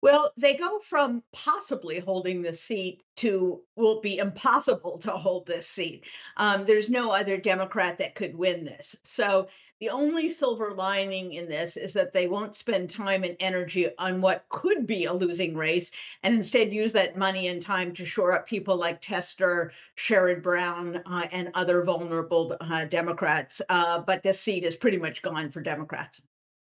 Well, 0.02 0.32
they 0.36 0.54
go 0.54 0.80
from 0.80 1.22
possibly 1.32 2.00
holding 2.00 2.42
the 2.42 2.52
seat 2.52 3.04
to 3.18 3.62
will 3.76 4.00
be 4.00 4.18
impossible 4.18 4.98
to 4.98 5.12
hold 5.12 5.46
this 5.46 5.68
seat. 5.68 6.06
Um, 6.36 6.64
there's 6.64 6.90
no 6.90 7.12
other 7.12 7.36
Democrat 7.36 7.98
that 7.98 8.16
could 8.16 8.34
win 8.34 8.64
this. 8.64 8.96
So 9.04 9.46
the 9.78 9.90
only 9.90 10.28
silver 10.28 10.72
lining 10.74 11.34
in 11.34 11.48
this 11.48 11.76
is 11.76 11.92
that 11.92 12.12
they 12.12 12.26
won't 12.26 12.56
spend 12.56 12.90
time 12.90 13.22
and 13.22 13.36
energy 13.38 13.90
on 13.96 14.20
what 14.20 14.44
could 14.48 14.88
be 14.88 15.04
a 15.04 15.12
losing 15.12 15.56
race 15.56 15.92
and 16.24 16.34
instead 16.34 16.74
use 16.74 16.94
that 16.94 17.16
money 17.16 17.46
and 17.46 17.62
time 17.62 17.94
to 17.94 18.04
shore 18.04 18.32
up 18.32 18.48
people 18.48 18.76
like 18.76 19.00
Tester, 19.00 19.70
Sherrod 19.96 20.42
Brown, 20.42 21.00
uh, 21.06 21.28
and 21.30 21.52
other 21.54 21.84
vulnerable 21.84 22.56
uh, 22.60 22.86
Democrats. 22.86 23.62
Uh, 23.68 24.00
but 24.00 24.24
this 24.24 24.40
seat 24.40 24.64
is 24.64 24.74
pretty 24.74 24.98
much 24.98 25.22
gone 25.22 25.52
for 25.52 25.60
Democrats. 25.60 26.20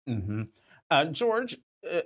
Mm-hmm. 0.08 0.42
Uh, 0.90 1.06
George, 1.06 1.56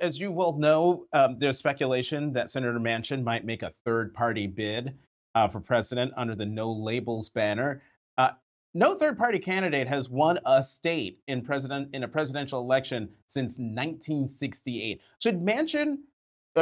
as 0.01 0.19
you 0.19 0.31
well 0.31 0.57
know, 0.57 1.07
um, 1.13 1.39
there's 1.39 1.59
speculation 1.59 2.33
that 2.33 2.51
Senator 2.51 2.79
Manchin 2.79 3.23
might 3.23 3.45
make 3.45 3.63
a 3.63 3.73
third 3.85 4.15
party 4.15 4.47
bid 4.47 4.97
uh, 5.35 5.49
for 5.49 5.61
president 5.61 6.13
under 6.17 6.35
the 6.35 6.47
no 6.47 6.73
labels 6.73 7.29
banner. 7.29 7.83
Uh, 8.17 8.31
no 8.75 8.95
third 8.95 9.17
party 9.19 9.39
candidate 9.39 9.89
has 9.89 10.11
won 10.11 10.39
a 10.45 10.63
state 10.63 11.21
in 11.27 11.43
president 11.43 11.95
in 11.95 12.03
a 12.03 12.09
presidential 12.09 12.61
election 12.61 13.09
since 13.27 13.53
1968. 13.59 15.01
Should 15.21 15.41
Manchin 15.41 15.99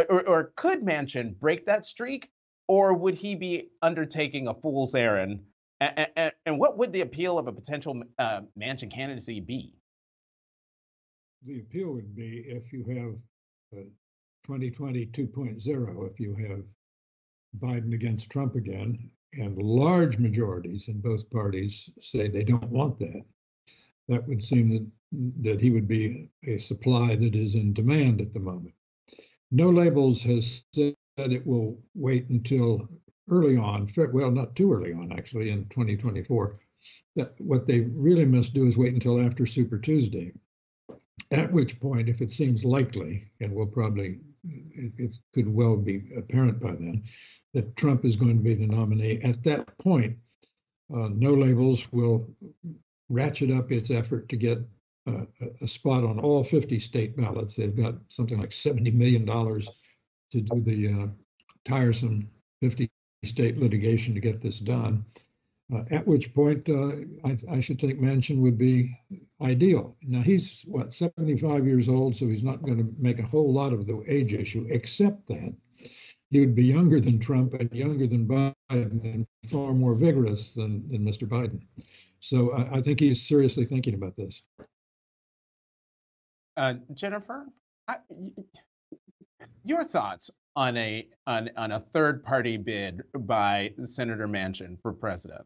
or, 0.04 0.28
or 0.28 0.52
could 0.56 0.82
Manchin 0.82 1.38
break 1.38 1.66
that 1.66 1.84
streak, 1.84 2.30
or 2.68 2.94
would 2.94 3.14
he 3.14 3.34
be 3.34 3.70
undertaking 3.82 4.48
a 4.48 4.54
fool's 4.54 4.94
errand? 4.94 5.44
And, 5.80 6.08
and, 6.16 6.32
and 6.44 6.58
what 6.58 6.78
would 6.78 6.92
the 6.92 7.02
appeal 7.02 7.38
of 7.38 7.48
a 7.48 7.52
potential 7.52 8.02
uh, 8.18 8.42
Manchin 8.58 8.90
candidacy 8.90 9.40
be? 9.40 9.74
The 11.42 11.60
appeal 11.60 11.92
would 11.92 12.14
be 12.14 12.44
if 12.46 12.72
you 12.72 12.84
have 12.84 13.80
uh, 13.80 13.84
2020 14.44 15.06
2.0, 15.06 16.10
if 16.10 16.20
you 16.20 16.34
have 16.34 16.62
Biden 17.58 17.94
against 17.94 18.30
Trump 18.30 18.54
again, 18.54 19.10
and 19.34 19.56
large 19.58 20.18
majorities 20.18 20.88
in 20.88 21.00
both 21.00 21.28
parties 21.30 21.90
say 22.00 22.28
they 22.28 22.44
don't 22.44 22.70
want 22.70 22.98
that, 22.98 23.22
that 24.08 24.26
would 24.26 24.44
seem 24.44 24.70
that, 24.70 24.86
that 25.42 25.60
he 25.60 25.70
would 25.70 25.88
be 25.88 26.28
a 26.44 26.58
supply 26.58 27.16
that 27.16 27.34
is 27.34 27.54
in 27.54 27.72
demand 27.72 28.20
at 28.20 28.32
the 28.32 28.40
moment. 28.40 28.74
No 29.50 29.70
Labels 29.70 30.22
has 30.22 30.64
said 30.72 30.94
it 31.18 31.46
will 31.46 31.82
wait 31.94 32.28
until 32.28 32.88
early 33.30 33.56
on, 33.56 33.88
well, 34.12 34.30
not 34.30 34.54
too 34.56 34.72
early 34.72 34.92
on, 34.92 35.12
actually, 35.12 35.50
in 35.50 35.64
2024. 35.68 36.58
That 37.16 37.40
what 37.40 37.66
they 37.66 37.80
really 37.80 38.24
must 38.24 38.54
do 38.54 38.66
is 38.66 38.76
wait 38.76 38.94
until 38.94 39.20
after 39.20 39.44
Super 39.46 39.78
Tuesday 39.78 40.32
at 41.30 41.52
which 41.52 41.80
point, 41.80 42.08
if 42.08 42.20
it 42.20 42.30
seems 42.30 42.64
likely, 42.64 43.30
and 43.40 43.52
will 43.52 43.66
probably, 43.66 44.20
it, 44.44 44.92
it, 44.96 45.16
could 45.34 45.52
well 45.52 45.76
be 45.76 46.02
apparent 46.16 46.60
by 46.60 46.72
then, 46.72 47.02
that 47.54 47.76
Trump 47.76 48.04
is 48.04 48.16
going 48.16 48.36
to 48.36 48.42
be 48.42 48.54
the 48.54 48.66
nominee, 48.66 49.20
at 49.22 49.42
that 49.42 49.76
point, 49.78 50.16
uh, 50.94 51.08
No 51.08 51.34
Labels 51.34 51.90
will 51.92 52.28
ratchet 53.08 53.50
up 53.50 53.72
its 53.72 53.90
effort 53.90 54.28
to 54.28 54.36
get 54.36 54.58
uh, 55.06 55.24
a 55.60 55.68
spot 55.68 56.04
on 56.04 56.18
all 56.18 56.42
50 56.42 56.78
state 56.78 57.16
ballots. 57.16 57.56
They've 57.56 57.74
got 57.74 57.94
something 58.08 58.38
like 58.38 58.50
$70 58.50 58.92
million 58.92 59.24
to 59.26 60.40
do 60.40 60.60
the 60.60 61.02
uh, 61.02 61.06
tiresome 61.64 62.28
50 62.60 62.90
state 63.24 63.58
litigation 63.58 64.14
to 64.14 64.20
get 64.20 64.40
this 64.40 64.58
done. 64.58 65.04
Uh, 65.72 65.82
at 65.90 66.06
which 66.06 66.32
point, 66.32 66.68
uh, 66.68 66.92
I, 67.24 67.36
I, 67.56 67.60
should 67.60 67.80
think 67.80 67.98
Manchin 67.98 68.38
would 68.38 68.56
be 68.56 68.96
ideal. 69.42 69.96
Now 70.02 70.20
he's 70.20 70.62
what 70.64 70.94
75 70.94 71.66
years 71.66 71.88
old, 71.88 72.16
so 72.16 72.26
he's 72.26 72.44
not 72.44 72.62
going 72.62 72.78
to 72.78 72.94
make 72.98 73.18
a 73.18 73.26
whole 73.26 73.52
lot 73.52 73.72
of 73.72 73.84
the 73.84 74.00
age 74.06 74.32
issue, 74.32 74.64
except 74.70 75.26
that 75.26 75.56
he 76.30 76.38
would 76.38 76.54
be 76.54 76.64
younger 76.64 77.00
than 77.00 77.18
Trump 77.18 77.54
and 77.54 77.72
younger 77.72 78.06
than 78.06 78.28
Biden 78.28 78.54
and 78.70 79.26
far 79.48 79.74
more 79.74 79.96
vigorous 79.96 80.52
than, 80.52 80.88
than 80.88 81.04
Mr. 81.04 81.26
Biden. 81.26 81.60
So 82.20 82.52
I, 82.52 82.76
I 82.76 82.82
think 82.82 83.00
he's 83.00 83.26
seriously 83.26 83.64
thinking 83.64 83.94
about 83.94 84.16
this. 84.16 84.42
Uh, 86.56 86.74
Jennifer, 86.94 87.46
I, 87.88 87.96
your 89.64 89.84
thoughts 89.84 90.30
on 90.54 90.76
a 90.76 91.08
on, 91.26 91.50
on 91.56 91.72
a 91.72 91.80
third 91.80 92.24
party 92.24 92.56
bid 92.56 93.02
by 93.18 93.72
Senator 93.78 94.28
Manchin 94.28 94.80
for 94.80 94.92
president? 94.92 95.44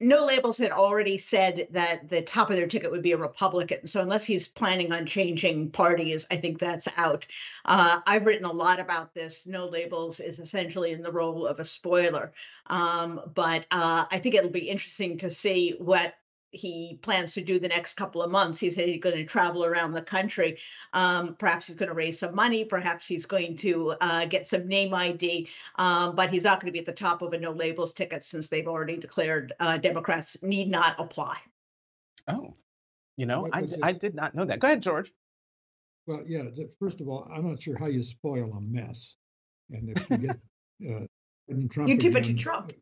No 0.00 0.24
labels 0.24 0.58
had 0.58 0.72
already 0.72 1.16
said 1.18 1.68
that 1.70 2.08
the 2.08 2.22
top 2.22 2.50
of 2.50 2.56
their 2.56 2.66
ticket 2.66 2.90
would 2.90 3.02
be 3.02 3.12
a 3.12 3.16
Republican. 3.16 3.86
So 3.86 4.00
unless 4.00 4.24
he's 4.24 4.48
planning 4.48 4.92
on 4.92 5.06
changing 5.06 5.70
parties, 5.70 6.26
I 6.30 6.36
think 6.36 6.58
that's 6.58 6.88
out. 6.96 7.26
Uh, 7.64 8.00
I've 8.06 8.26
written 8.26 8.44
a 8.44 8.52
lot 8.52 8.80
about 8.80 9.14
this. 9.14 9.46
No 9.46 9.66
labels 9.66 10.20
is 10.20 10.40
essentially 10.40 10.92
in 10.92 11.02
the 11.02 11.12
role 11.12 11.46
of 11.46 11.60
a 11.60 11.64
spoiler. 11.64 12.32
Um, 12.66 13.20
but 13.34 13.66
uh, 13.70 14.06
I 14.10 14.18
think 14.18 14.34
it'll 14.34 14.50
be 14.50 14.68
interesting 14.68 15.18
to 15.18 15.30
see 15.30 15.76
what 15.78 16.14
he 16.54 16.98
plans 17.02 17.34
to 17.34 17.42
do 17.42 17.58
the 17.58 17.68
next 17.68 17.94
couple 17.94 18.22
of 18.22 18.30
months. 18.30 18.58
He 18.58 18.70
said 18.70 18.88
he's 18.88 19.02
going 19.02 19.16
to 19.16 19.24
travel 19.24 19.64
around 19.64 19.92
the 19.92 20.02
country. 20.02 20.58
Um, 20.92 21.34
perhaps 21.36 21.66
he's 21.66 21.76
going 21.76 21.88
to 21.88 21.94
raise 21.94 22.18
some 22.18 22.34
money. 22.34 22.64
Perhaps 22.64 23.06
he's 23.06 23.26
going 23.26 23.56
to 23.58 23.94
uh, 24.00 24.26
get 24.26 24.46
some 24.46 24.68
name 24.68 24.94
ID. 24.94 25.48
Um, 25.76 26.14
but 26.14 26.30
he's 26.30 26.44
not 26.44 26.60
going 26.60 26.68
to 26.68 26.72
be 26.72 26.78
at 26.78 26.86
the 26.86 26.92
top 26.92 27.22
of 27.22 27.32
a 27.32 27.38
no 27.38 27.52
labels 27.52 27.92
ticket 27.92 28.24
since 28.24 28.48
they've 28.48 28.68
already 28.68 28.96
declared 28.96 29.52
uh, 29.60 29.76
Democrats 29.78 30.42
need 30.42 30.70
not 30.70 30.96
apply. 30.98 31.38
Oh, 32.28 32.54
you 33.16 33.26
know, 33.26 33.48
I, 33.52 33.68
I 33.82 33.92
did 33.92 34.14
not 34.14 34.34
know 34.34 34.44
that. 34.44 34.60
Go 34.60 34.68
ahead, 34.68 34.82
George. 34.82 35.12
Well, 36.06 36.22
yeah. 36.26 36.44
First 36.80 37.00
of 37.00 37.08
all, 37.08 37.28
I'm 37.32 37.48
not 37.48 37.60
sure 37.60 37.76
how 37.78 37.86
you 37.86 38.02
spoil 38.02 38.52
a 38.52 38.60
mess, 38.60 39.16
and 39.70 39.96
if 39.96 40.10
you 40.10 40.16
get 40.18 40.36
uh, 40.90 41.06
Trump, 41.70 41.88
you 41.88 41.96
tip 41.96 42.14
again, 42.14 42.22
it 42.22 42.26
to 42.26 42.34
Trump. 42.34 42.72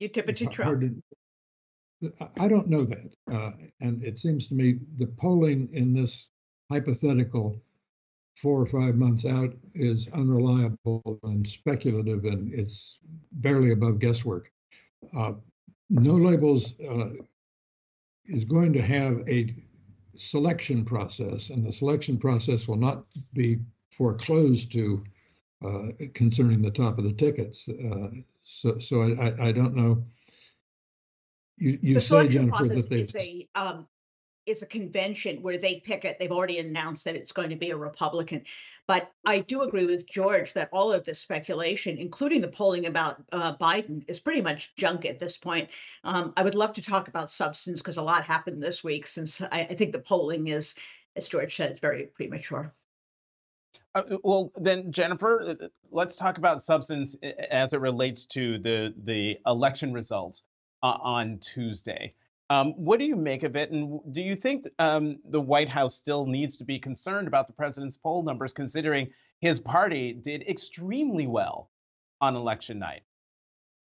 You 0.00 0.08
tip 0.08 0.28
it 0.28 0.36
to 0.36 0.46
Trump. 0.46 0.82
I 2.38 2.48
don't 2.48 2.68
know 2.68 2.84
that. 2.84 3.14
Uh, 3.30 3.52
and 3.80 4.02
it 4.02 4.18
seems 4.18 4.46
to 4.48 4.54
me 4.54 4.78
the 4.96 5.06
polling 5.06 5.68
in 5.72 5.92
this 5.92 6.28
hypothetical 6.70 7.60
four 8.36 8.60
or 8.60 8.66
five 8.66 8.96
months 8.96 9.24
out 9.24 9.54
is 9.74 10.08
unreliable 10.08 11.20
and 11.22 11.46
speculative, 11.46 12.24
and 12.24 12.52
it's 12.52 12.98
barely 13.32 13.72
above 13.72 13.98
guesswork. 14.00 14.50
Uh, 15.16 15.34
no 15.90 16.14
labels 16.14 16.74
uh, 16.80 17.10
is 18.26 18.44
going 18.44 18.72
to 18.72 18.82
have 18.82 19.22
a 19.28 19.54
selection 20.16 20.84
process, 20.84 21.50
and 21.50 21.64
the 21.64 21.72
selection 21.72 22.18
process 22.18 22.66
will 22.66 22.76
not 22.76 23.04
be 23.32 23.58
foreclosed 23.90 24.72
to 24.72 25.04
uh, 25.64 25.88
concerning 26.14 26.60
the 26.60 26.70
top 26.70 26.98
of 26.98 27.04
the 27.04 27.12
tickets. 27.12 27.68
Uh, 27.68 28.08
so, 28.42 28.78
so 28.78 29.02
I, 29.02 29.48
I, 29.48 29.52
don't 29.52 29.74
know 29.74 30.04
you, 31.56 31.78
you 31.82 31.94
the 31.94 32.00
say, 32.00 32.28
Jennifer, 32.28 32.64
that 32.64 32.88
they 32.90 33.00
is 33.00 33.14
a 33.16 33.48
um, 33.54 33.86
is 34.46 34.62
a 34.62 34.66
convention 34.66 35.42
where 35.42 35.56
they 35.56 35.80
pick 35.80 36.04
it. 36.04 36.18
They've 36.18 36.30
already 36.30 36.58
announced 36.58 37.04
that 37.04 37.16
it's 37.16 37.32
going 37.32 37.50
to 37.50 37.56
be 37.56 37.70
a 37.70 37.76
Republican. 37.76 38.44
But 38.86 39.10
I 39.24 39.40
do 39.40 39.62
agree 39.62 39.86
with 39.86 40.08
George 40.08 40.52
that 40.54 40.68
all 40.72 40.92
of 40.92 41.04
this 41.04 41.20
speculation, 41.20 41.96
including 41.98 42.40
the 42.40 42.48
polling 42.48 42.86
about 42.86 43.22
uh, 43.32 43.56
Biden, 43.56 44.08
is 44.08 44.20
pretty 44.20 44.42
much 44.42 44.74
junk 44.76 45.06
at 45.06 45.18
this 45.18 45.38
point. 45.38 45.70
Um, 46.02 46.32
I 46.36 46.42
would 46.42 46.54
love 46.54 46.74
to 46.74 46.82
talk 46.82 47.08
about 47.08 47.30
substance 47.30 47.80
because 47.80 47.96
a 47.96 48.02
lot 48.02 48.24
happened 48.24 48.62
this 48.62 48.84
week. 48.84 49.06
Since 49.06 49.40
I, 49.40 49.60
I, 49.60 49.74
think 49.74 49.92
the 49.92 49.98
polling 49.98 50.48
is, 50.48 50.74
as 51.16 51.28
George 51.28 51.56
said, 51.56 51.70
it's 51.70 51.80
very 51.80 52.06
premature. 52.06 52.72
Uh, 53.94 54.02
well, 54.22 54.52
then, 54.56 54.90
Jennifer, 54.90 55.40
uh, 55.40 55.64
uh, 55.64 55.68
let's 55.90 56.16
talk 56.16 56.36
about 56.36 56.62
substance 56.62 57.16
as 57.50 57.72
it 57.72 57.80
relates 57.80 58.26
to 58.26 58.58
the 58.58 58.92
the 59.04 59.38
election 59.46 59.92
results 59.92 60.42
uh, 60.84 60.98
on 61.02 61.38
Tuesday. 61.38 62.14
Um, 62.50 62.74
what 62.74 63.00
do 63.00 63.06
you 63.06 63.16
make 63.16 63.42
of 63.42 63.56
it? 63.56 63.72
And 63.72 64.00
do 64.12 64.22
you 64.22 64.36
think 64.36 64.66
um, 64.78 65.18
the 65.24 65.40
White 65.40 65.68
House 65.68 65.96
still 65.96 66.26
needs 66.26 66.58
to 66.58 66.64
be 66.64 66.78
concerned 66.78 67.26
about 67.26 67.48
the 67.48 67.54
president's 67.54 67.96
poll 67.96 68.22
numbers, 68.22 68.52
considering 68.52 69.10
his 69.40 69.58
party 69.58 70.12
did 70.12 70.42
extremely 70.46 71.26
well 71.26 71.70
on 72.20 72.36
election 72.36 72.78
night? 72.78 73.02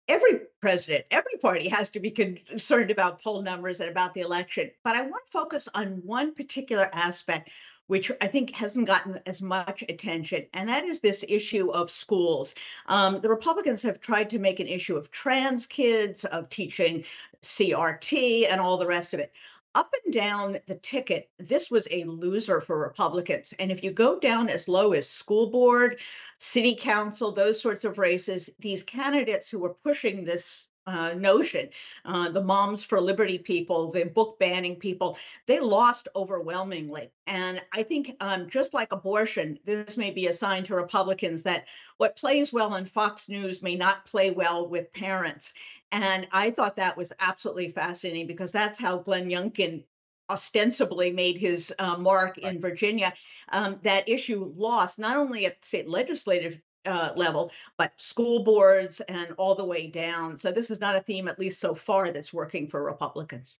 every 0.08 0.42
president, 0.66 1.06
every 1.12 1.38
party 1.40 1.70
has 1.70 1.92
to 1.92 2.00
be 2.00 2.10
concerned 2.10 2.90
about 2.90 3.22
poll 3.22 3.44
numbers 3.44 3.82
and 3.82 3.92
about 3.92 4.16
the 4.16 4.22
election. 4.22 4.72
But 4.84 4.96
I 4.96 5.04
want 5.04 5.24
to 5.28 5.32
focus 5.32 5.70
on 5.76 6.02
one 6.04 6.34
particular 6.34 6.90
aspect, 6.92 7.52
which 7.86 8.12
I 8.20 8.26
think 8.26 8.50
hasn't 8.50 8.88
gotten 8.88 9.20
as 9.28 9.44
much 9.44 9.84
attention, 9.84 10.48
and 10.56 10.68
that 10.68 10.84
is 10.84 11.02
this 11.02 11.24
issue 11.30 11.70
of 11.70 11.92
schools. 11.92 12.56
Um, 12.88 13.22
the 13.22 13.30
Republicans 13.30 13.84
have 13.84 14.00
tried 14.00 14.32
to 14.32 14.40
make 14.40 14.60
an 14.60 14.66
issue 14.66 14.98
of 14.98 15.12
trans 15.12 15.68
kids, 15.68 16.26
of 16.26 16.50
teaching 16.50 17.04
CRT, 17.44 18.48
and 18.50 18.60
all 18.60 18.78
the 18.78 18.88
rest 18.88 19.14
of 19.14 19.20
it. 19.20 19.32
Up 19.76 19.94
and 20.04 20.14
down 20.14 20.58
the 20.68 20.76
ticket, 20.76 21.30
this 21.38 21.70
was 21.70 21.88
a 21.92 22.06
loser 22.06 22.62
for 22.62 22.80
Republicans. 22.80 23.54
And 23.60 23.72
if 23.72 23.84
you 23.84 23.92
go 23.92 24.18
down 24.20 24.50
as 24.50 24.68
low 24.68 24.94
as 24.94 25.08
school 25.08 25.52
board, 25.52 26.00
city 26.40 26.76
council, 26.76 27.32
those 27.32 27.62
sorts 27.62 27.84
of 27.84 28.00
races, 28.00 28.50
these 28.60 28.84
candidates 28.84 29.50
who 29.50 29.60
were 29.60 29.74
pushing 29.74 30.24
this 30.24 30.68
uh, 30.88 31.14
notion. 31.16 31.70
Uh, 32.04 32.30
the 32.30 32.42
Moms 32.42 32.84
for 32.84 33.00
Liberty 33.02 33.38
people, 33.38 33.92
the 33.92 34.06
book 34.06 34.40
banning 34.40 34.76
people, 34.76 35.18
they 35.46 35.60
lost 35.60 36.08
overwhelmingly. 36.16 37.12
And 37.28 37.62
I 37.74 37.84
think, 37.84 38.16
um, 38.20 38.48
just 38.48 38.74
like 38.74 38.92
abortion, 38.92 39.60
this 39.66 39.98
may 39.98 40.12
be 40.12 40.28
a 40.28 40.34
sign 40.34 40.64
to 40.66 40.76
Republicans 40.76 41.44
that 41.44 41.68
what 41.98 42.16
plays 42.16 42.54
well 42.54 42.74
on 42.74 42.86
Fox 42.86 43.30
News 43.30 43.64
may 43.64 43.76
not 43.76 44.06
play 44.06 44.32
well 44.32 44.68
with 44.68 44.94
parents. 44.94 45.54
And 45.92 46.28
I 46.32 46.52
thought 46.52 46.76
that 46.76 46.98
was 46.98 47.14
absolutely 47.20 47.70
fascinating 47.70 48.28
because 48.28 48.52
that's 48.52 48.80
how 48.80 49.00
Glenn 49.00 49.30
Youngkin 49.30 49.84
ostensibly 50.30 51.12
made 51.12 51.38
his 51.38 51.74
uh, 51.78 51.98
mark 51.98 52.38
in 52.38 52.60
Virginia, 52.60 53.14
um, 53.50 53.80
that 53.84 54.10
issue 54.10 54.52
lost 54.56 54.98
not 55.00 55.18
only 55.18 55.46
at 55.46 55.62
the 55.62 55.68
state 55.68 55.88
legislative 55.88 56.60
uh, 56.86 57.12
level, 57.16 57.52
but 57.78 58.00
school 58.00 58.44
boards 58.44 59.02
and 59.02 59.32
all 59.38 59.56
the 59.56 59.66
way 59.66 59.88
down. 59.88 60.38
So 60.38 60.52
this 60.52 60.72
is 60.72 60.80
not 60.80 60.96
a 60.96 61.02
theme, 61.02 61.28
at 61.28 61.40
least 61.40 61.60
so 61.60 61.74
far, 61.76 62.12
that's 62.12 62.34
working 62.34 62.68
for 62.68 62.84
Republicans. 62.84 63.56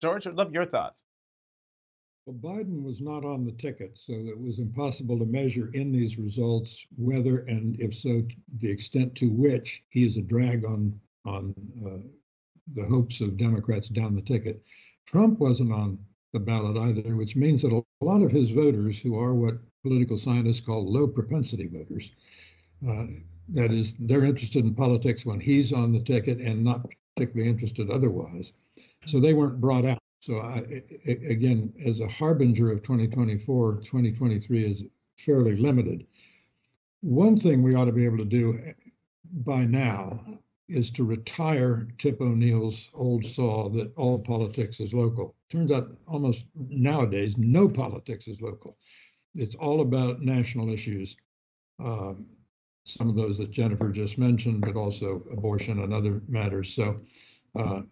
George, 0.00 0.26
I'd 0.26 0.34
love 0.34 0.52
your 0.52 0.66
thoughts. 0.66 1.04
Well, 2.26 2.36
Biden 2.36 2.84
was 2.84 3.00
not 3.00 3.24
on 3.24 3.44
the 3.44 3.52
ticket, 3.52 3.98
so 3.98 4.12
it 4.12 4.40
was 4.40 4.60
impossible 4.60 5.18
to 5.18 5.24
measure 5.24 5.70
in 5.74 5.90
these 5.90 6.18
results 6.18 6.86
whether, 6.96 7.40
and 7.40 7.80
if 7.80 7.96
so, 7.96 8.22
the 8.60 8.70
extent 8.70 9.16
to 9.16 9.30
which 9.30 9.82
he 9.88 10.04
is 10.04 10.16
a 10.16 10.22
drag 10.22 10.64
on 10.64 11.00
on 11.24 11.54
uh, 11.84 11.98
the 12.74 12.84
hopes 12.86 13.20
of 13.20 13.36
Democrats 13.36 13.88
down 13.88 14.14
the 14.14 14.22
ticket. 14.22 14.62
Trump 15.06 15.38
wasn't 15.38 15.72
on 15.72 15.98
the 16.32 16.40
ballot 16.40 16.76
either, 16.76 17.16
which 17.16 17.36
means 17.36 17.62
that 17.62 17.72
a 17.72 18.04
lot 18.04 18.22
of 18.22 18.30
his 18.30 18.50
voters, 18.50 19.00
who 19.00 19.18
are 19.18 19.34
what 19.34 19.58
political 19.82 20.16
scientists 20.16 20.60
call 20.60 20.90
low 20.90 21.06
propensity 21.06 21.66
voters, 21.66 22.12
uh, 22.88 23.06
that 23.48 23.70
is, 23.70 23.94
they're 23.98 24.24
interested 24.24 24.64
in 24.64 24.74
politics 24.74 25.26
when 25.26 25.40
he's 25.40 25.72
on 25.72 25.92
the 25.92 26.00
ticket 26.00 26.40
and 26.40 26.64
not 26.64 26.86
particularly 27.14 27.50
interested 27.50 27.90
otherwise. 27.90 28.52
So 29.06 29.20
they 29.20 29.34
weren't 29.34 29.60
brought 29.60 29.84
out. 29.84 29.98
So 30.20 30.38
I, 30.38 30.82
again, 31.06 31.72
as 31.84 32.00
a 32.00 32.08
harbinger 32.08 32.70
of 32.70 32.82
2024, 32.82 33.76
2023 33.78 34.64
is 34.64 34.84
fairly 35.16 35.56
limited. 35.56 36.06
One 37.00 37.36
thing 37.36 37.62
we 37.62 37.74
ought 37.74 37.86
to 37.86 37.92
be 37.92 38.04
able 38.04 38.18
to 38.18 38.24
do 38.24 38.58
by 39.44 39.64
now 39.64 40.20
is 40.68 40.90
to 40.92 41.04
retire 41.04 41.88
Tip 41.98 42.20
O'Neill's 42.20 42.88
old 42.94 43.24
saw 43.24 43.68
that 43.70 43.92
all 43.96 44.18
politics 44.18 44.80
is 44.80 44.94
local. 44.94 45.34
Turns 45.50 45.72
out 45.72 45.92
almost 46.06 46.46
nowadays, 46.54 47.36
no 47.36 47.68
politics 47.68 48.28
is 48.28 48.40
local. 48.40 48.78
It's 49.34 49.56
all 49.56 49.80
about 49.80 50.22
national 50.22 50.70
issues. 50.70 51.16
Um, 51.78 52.26
some 52.84 53.08
of 53.08 53.16
those 53.16 53.38
that 53.38 53.50
Jennifer 53.50 53.90
just 53.90 54.18
mentioned, 54.18 54.62
but 54.62 54.76
also 54.76 55.22
abortion 55.30 55.80
and 55.80 55.92
other 55.92 56.20
matters. 56.28 56.74
So 56.74 57.00
uh, 57.54 57.82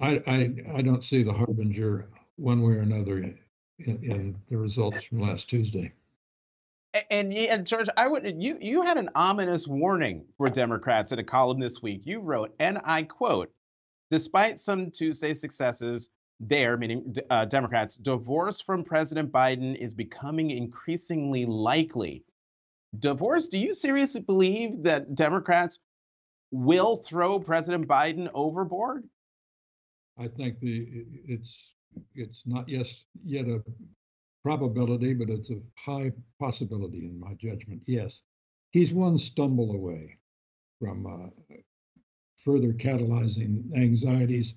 I, 0.00 0.20
I, 0.26 0.50
I 0.74 0.82
don't 0.82 1.04
see 1.04 1.22
the 1.22 1.32
harbinger 1.32 2.10
one 2.36 2.62
way 2.62 2.74
or 2.74 2.80
another 2.80 3.18
in, 3.18 3.38
in 3.78 4.36
the 4.48 4.56
results 4.56 5.04
from 5.04 5.20
last 5.20 5.48
Tuesday. 5.48 5.92
And, 7.10 7.32
and 7.32 7.66
George, 7.66 7.88
I 7.96 8.08
would 8.08 8.42
you 8.42 8.58
you 8.60 8.82
had 8.82 8.96
an 8.96 9.10
ominous 9.14 9.68
warning 9.68 10.24
for 10.36 10.48
Democrats 10.48 11.12
in 11.12 11.18
a 11.18 11.24
column 11.24 11.60
this 11.60 11.82
week. 11.82 12.02
You 12.04 12.20
wrote, 12.20 12.54
and 12.58 12.80
I 12.84 13.02
quote, 13.02 13.52
despite 14.10 14.58
some 14.58 14.90
Tuesday 14.90 15.34
successes, 15.34 16.08
there, 16.40 16.76
meaning 16.76 17.14
uh, 17.30 17.44
Democrats, 17.44 17.96
divorce 17.96 18.60
from 18.60 18.84
President 18.84 19.30
Biden 19.30 19.76
is 19.76 19.92
becoming 19.92 20.50
increasingly 20.50 21.44
likely 21.44 22.24
divorce, 22.96 23.48
do 23.48 23.58
you 23.58 23.74
seriously 23.74 24.20
believe 24.20 24.84
that 24.84 25.14
Democrats 25.14 25.78
will 26.50 26.96
throw 26.96 27.38
President 27.40 27.86
Biden 27.88 28.30
overboard? 28.34 29.04
I 30.18 30.28
think 30.28 30.58
the 30.60 31.04
it's 31.26 31.74
it's 32.14 32.46
not 32.46 32.68
yet 32.68 32.88
yet 33.22 33.46
a 33.46 33.62
probability, 34.44 35.14
but 35.14 35.30
it's 35.30 35.50
a 35.50 35.60
high 35.76 36.12
possibility 36.40 37.04
in 37.04 37.18
my 37.20 37.34
judgment. 37.34 37.82
Yes, 37.86 38.22
he's 38.70 38.92
one 38.92 39.18
stumble 39.18 39.72
away 39.72 40.16
from 40.80 41.06
uh, 41.06 41.56
further 42.36 42.72
catalyzing 42.72 43.74
anxieties. 43.76 44.54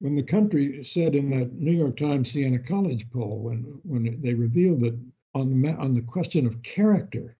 When 0.00 0.14
the 0.14 0.22
country 0.22 0.82
said 0.82 1.14
in 1.14 1.30
that 1.30 1.52
New 1.52 1.72
York 1.72 1.96
Times 1.96 2.30
Siena 2.30 2.58
College 2.58 3.10
poll, 3.10 3.40
when 3.40 3.80
when 3.84 4.20
they 4.22 4.34
revealed 4.34 4.80
that 4.80 4.98
on 5.34 5.62
the, 5.62 5.72
on 5.72 5.94
the 5.94 6.02
question 6.02 6.46
of 6.46 6.62
character, 6.62 7.36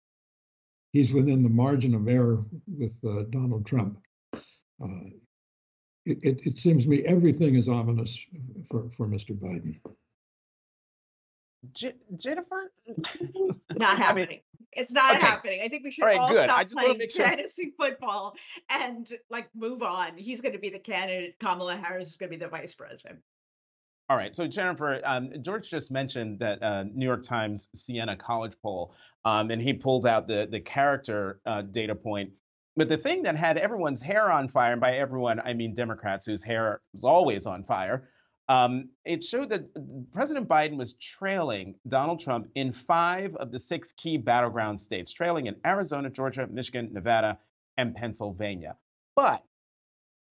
he's 0.92 1.12
within 1.12 1.42
the 1.42 1.48
margin 1.48 1.94
of 1.94 2.08
error 2.08 2.44
with 2.66 2.98
uh, 3.04 3.22
Donald 3.30 3.66
Trump. 3.66 3.98
Uh, 4.34 5.10
it, 6.06 6.18
it, 6.22 6.46
it, 6.46 6.58
seems 6.58 6.84
to 6.84 6.90
me 6.90 7.04
everything 7.04 7.54
is 7.54 7.68
ominous 7.68 8.18
for, 8.70 8.90
for 8.96 9.06
Mr. 9.06 9.36
Biden. 9.38 9.76
J- 11.74 11.94
Jennifer? 12.16 12.72
not 13.76 13.98
happening. 13.98 14.26
I 14.26 14.30
mean, 14.30 14.40
it's 14.72 14.92
not 14.92 15.16
okay. 15.16 15.26
happening. 15.26 15.60
I 15.62 15.68
think 15.68 15.84
we 15.84 15.90
should 15.90 16.04
all, 16.04 16.08
right, 16.08 16.18
all 16.18 16.34
stop 16.34 16.68
playing 16.70 17.00
sure. 17.10 17.26
fantasy 17.26 17.72
football 17.78 18.34
and 18.68 19.12
like 19.28 19.48
move 19.54 19.82
on. 19.82 20.16
He's 20.16 20.40
going 20.40 20.52
to 20.54 20.58
be 20.58 20.70
the 20.70 20.78
candidate. 20.78 21.38
Kamala 21.38 21.76
Harris 21.76 22.10
is 22.10 22.16
going 22.16 22.30
to 22.30 22.38
be 22.38 22.42
the 22.42 22.48
vice 22.48 22.74
president. 22.74 23.18
All 24.10 24.16
right. 24.16 24.34
So 24.34 24.48
Jennifer, 24.48 25.00
um, 25.04 25.30
George 25.40 25.70
just 25.70 25.92
mentioned 25.92 26.40
that 26.40 26.60
uh, 26.64 26.82
New 26.92 27.06
York 27.06 27.22
Times 27.22 27.68
Siena 27.76 28.16
College 28.16 28.54
poll, 28.60 28.92
um, 29.24 29.52
and 29.52 29.62
he 29.62 29.72
pulled 29.72 30.04
out 30.04 30.26
the 30.26 30.48
the 30.50 30.58
character 30.58 31.40
uh, 31.46 31.62
data 31.62 31.94
point. 31.94 32.32
But 32.74 32.88
the 32.88 32.96
thing 32.96 33.22
that 33.22 33.36
had 33.36 33.56
everyone's 33.56 34.02
hair 34.02 34.32
on 34.32 34.48
fire, 34.48 34.72
and 34.72 34.80
by 34.80 34.96
everyone 34.96 35.38
I 35.38 35.54
mean 35.54 35.76
Democrats 35.76 36.26
whose 36.26 36.42
hair 36.42 36.80
was 36.92 37.04
always 37.04 37.46
on 37.46 37.62
fire, 37.62 38.08
um, 38.48 38.88
it 39.04 39.22
showed 39.22 39.48
that 39.50 39.68
President 40.12 40.48
Biden 40.48 40.76
was 40.76 40.94
trailing 40.94 41.76
Donald 41.86 42.18
Trump 42.18 42.48
in 42.56 42.72
five 42.72 43.36
of 43.36 43.52
the 43.52 43.60
six 43.60 43.92
key 43.92 44.16
battleground 44.16 44.80
states, 44.80 45.12
trailing 45.12 45.46
in 45.46 45.54
Arizona, 45.64 46.10
Georgia, 46.10 46.48
Michigan, 46.50 46.88
Nevada, 46.92 47.38
and 47.76 47.94
Pennsylvania. 47.94 48.76
But 49.14 49.44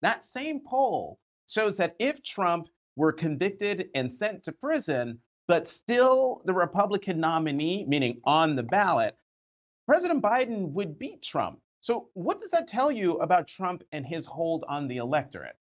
that 0.02 0.26
same 0.26 0.60
poll 0.60 1.20
shows 1.48 1.78
that 1.78 1.96
if 1.98 2.22
Trump 2.22 2.68
were 2.96 3.12
convicted 3.12 3.90
and 3.96 4.12
sent 4.12 4.44
to 4.44 4.52
prison, 4.52 5.20
but 5.48 5.68
still 5.68 6.42
the 6.46 6.54
Republican 6.54 7.20
nominee, 7.20 7.86
meaning 7.88 8.20
on 8.24 8.56
the 8.56 8.64
ballot, 8.64 9.16
President 9.88 10.22
Biden 10.22 10.72
would 10.72 11.00
beat 11.00 11.22
Trump. 11.22 11.60
So, 11.82 12.10
what 12.14 12.40
does 12.40 12.52
that 12.52 12.68
tell 12.68 12.92
you 12.92 13.18
about 13.18 13.48
Trump 13.48 13.84
and 13.92 14.06
his 14.06 14.28
hold 14.28 14.64
on 14.68 14.88
the 14.88 14.98
electorate? 14.98 15.56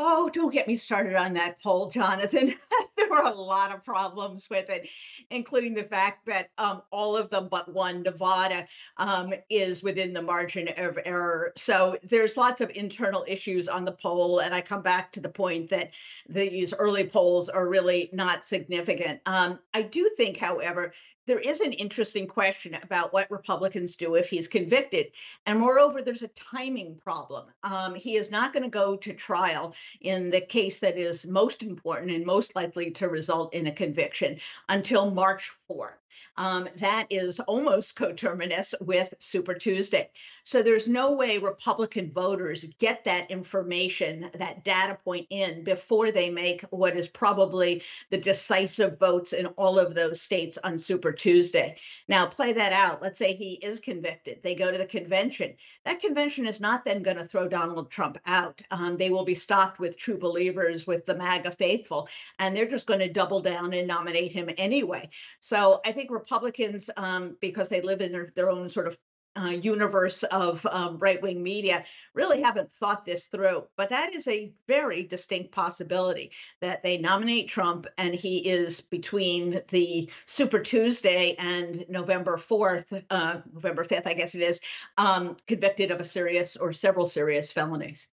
Oh, 0.00 0.30
don't 0.32 0.52
get 0.52 0.68
me 0.68 0.76
started 0.76 1.16
on 1.16 1.34
that 1.34 1.60
poll, 1.60 1.90
Jonathan. 1.90 2.54
there 2.96 3.10
were 3.10 3.18
a 3.18 3.34
lot 3.34 3.74
of 3.74 3.84
problems 3.84 4.48
with 4.48 4.70
it, 4.70 4.88
including 5.28 5.74
the 5.74 5.82
fact 5.82 6.26
that 6.26 6.50
um, 6.56 6.82
all 6.92 7.16
of 7.16 7.30
them 7.30 7.48
but 7.50 7.72
one, 7.74 8.02
Nevada, 8.02 8.68
um, 8.96 9.34
is 9.50 9.82
within 9.82 10.12
the 10.12 10.22
margin 10.22 10.68
of 10.76 11.00
error. 11.04 11.52
So 11.56 11.96
there's 12.04 12.36
lots 12.36 12.60
of 12.60 12.70
internal 12.76 13.24
issues 13.26 13.66
on 13.66 13.84
the 13.84 13.92
poll. 13.92 14.38
And 14.38 14.54
I 14.54 14.60
come 14.60 14.82
back 14.82 15.10
to 15.12 15.20
the 15.20 15.28
point 15.28 15.70
that 15.70 15.90
these 16.28 16.72
early 16.72 17.04
polls 17.04 17.48
are 17.48 17.68
really 17.68 18.08
not 18.12 18.44
significant. 18.44 19.20
Um, 19.26 19.58
I 19.74 19.82
do 19.82 20.08
think, 20.16 20.36
however, 20.36 20.92
there 21.28 21.38
is 21.38 21.60
an 21.60 21.74
interesting 21.74 22.26
question 22.26 22.76
about 22.82 23.12
what 23.12 23.30
Republicans 23.30 23.96
do 23.96 24.14
if 24.14 24.30
he's 24.30 24.48
convicted. 24.48 25.12
And 25.44 25.60
moreover, 25.60 26.00
there's 26.00 26.22
a 26.22 26.28
timing 26.28 26.96
problem. 26.96 27.44
Um, 27.62 27.94
he 27.94 28.16
is 28.16 28.30
not 28.30 28.54
going 28.54 28.62
to 28.62 28.70
go 28.70 28.96
to 28.96 29.12
trial 29.12 29.74
in 30.00 30.30
the 30.30 30.40
case 30.40 30.80
that 30.80 30.96
is 30.96 31.26
most 31.26 31.62
important 31.62 32.12
and 32.12 32.24
most 32.24 32.56
likely 32.56 32.90
to 32.92 33.08
result 33.08 33.54
in 33.54 33.66
a 33.66 33.72
conviction 33.72 34.38
until 34.70 35.10
March 35.10 35.52
4. 35.68 35.98
Um, 36.36 36.68
that 36.76 37.06
is 37.10 37.40
almost 37.40 37.96
coterminous 37.96 38.74
with 38.80 39.12
Super 39.18 39.54
Tuesday. 39.54 40.10
So 40.44 40.62
there's 40.62 40.88
no 40.88 41.12
way 41.12 41.38
Republican 41.38 42.10
voters 42.10 42.64
get 42.78 43.04
that 43.04 43.30
information, 43.30 44.30
that 44.34 44.64
data 44.64 44.98
point 45.04 45.26
in 45.30 45.64
before 45.64 46.10
they 46.10 46.30
make 46.30 46.62
what 46.70 46.96
is 46.96 47.08
probably 47.08 47.82
the 48.10 48.18
decisive 48.18 48.98
votes 48.98 49.32
in 49.32 49.46
all 49.46 49.78
of 49.78 49.94
those 49.94 50.22
states 50.22 50.58
on 50.62 50.78
Super 50.78 51.12
Tuesday. 51.12 51.76
Now, 52.08 52.26
play 52.26 52.52
that 52.52 52.72
out. 52.72 53.02
Let's 53.02 53.18
say 53.18 53.34
he 53.34 53.54
is 53.54 53.80
convicted. 53.80 54.42
They 54.42 54.54
go 54.54 54.70
to 54.70 54.78
the 54.78 54.86
convention. 54.86 55.54
That 55.84 56.00
convention 56.00 56.46
is 56.46 56.60
not 56.60 56.84
then 56.84 57.02
going 57.02 57.16
to 57.16 57.24
throw 57.24 57.48
Donald 57.48 57.90
Trump 57.90 58.18
out. 58.26 58.62
Um, 58.70 58.96
they 58.96 59.10
will 59.10 59.24
be 59.24 59.34
stocked 59.34 59.78
with 59.78 59.98
true 59.98 60.18
believers, 60.18 60.86
with 60.86 61.04
the 61.04 61.16
MAGA 61.16 61.50
faithful, 61.52 62.08
and 62.38 62.56
they're 62.56 62.66
just 62.66 62.86
going 62.86 63.00
to 63.00 63.08
double 63.08 63.40
down 63.40 63.74
and 63.74 63.88
nominate 63.88 64.32
him 64.32 64.48
anyway. 64.56 65.08
So 65.40 65.57
I 65.58 65.92
think 65.92 66.10
Republicans, 66.10 66.90
um, 66.96 67.36
because 67.40 67.68
they 67.68 67.80
live 67.80 68.00
in 68.00 68.12
their, 68.12 68.28
their 68.34 68.50
own 68.50 68.68
sort 68.68 68.86
of 68.86 68.98
uh, 69.36 69.50
universe 69.50 70.22
of 70.24 70.66
um, 70.66 70.98
right 70.98 71.22
wing 71.22 71.42
media 71.42 71.84
really 72.14 72.42
haven't 72.42 72.72
thought 72.72 73.04
this 73.04 73.26
through. 73.26 73.64
But 73.76 73.90
that 73.90 74.14
is 74.14 74.26
a 74.26 74.52
very 74.66 75.02
distinct 75.04 75.52
possibility 75.52 76.32
that 76.60 76.82
they 76.82 76.98
nominate 76.98 77.48
Trump 77.48 77.86
and 77.98 78.14
he 78.14 78.38
is 78.38 78.80
between 78.80 79.60
the 79.68 80.10
Super 80.26 80.60
Tuesday 80.60 81.36
and 81.38 81.84
November 81.88 82.36
4th, 82.36 83.04
uh, 83.10 83.40
November 83.52 83.84
5th, 83.84 84.06
I 84.06 84.14
guess 84.14 84.34
it 84.34 84.42
is, 84.42 84.60
um, 84.96 85.36
convicted 85.46 85.90
of 85.90 86.00
a 86.00 86.04
serious 86.04 86.56
or 86.56 86.72
several 86.72 87.06
serious 87.06 87.52
felonies. 87.52 88.08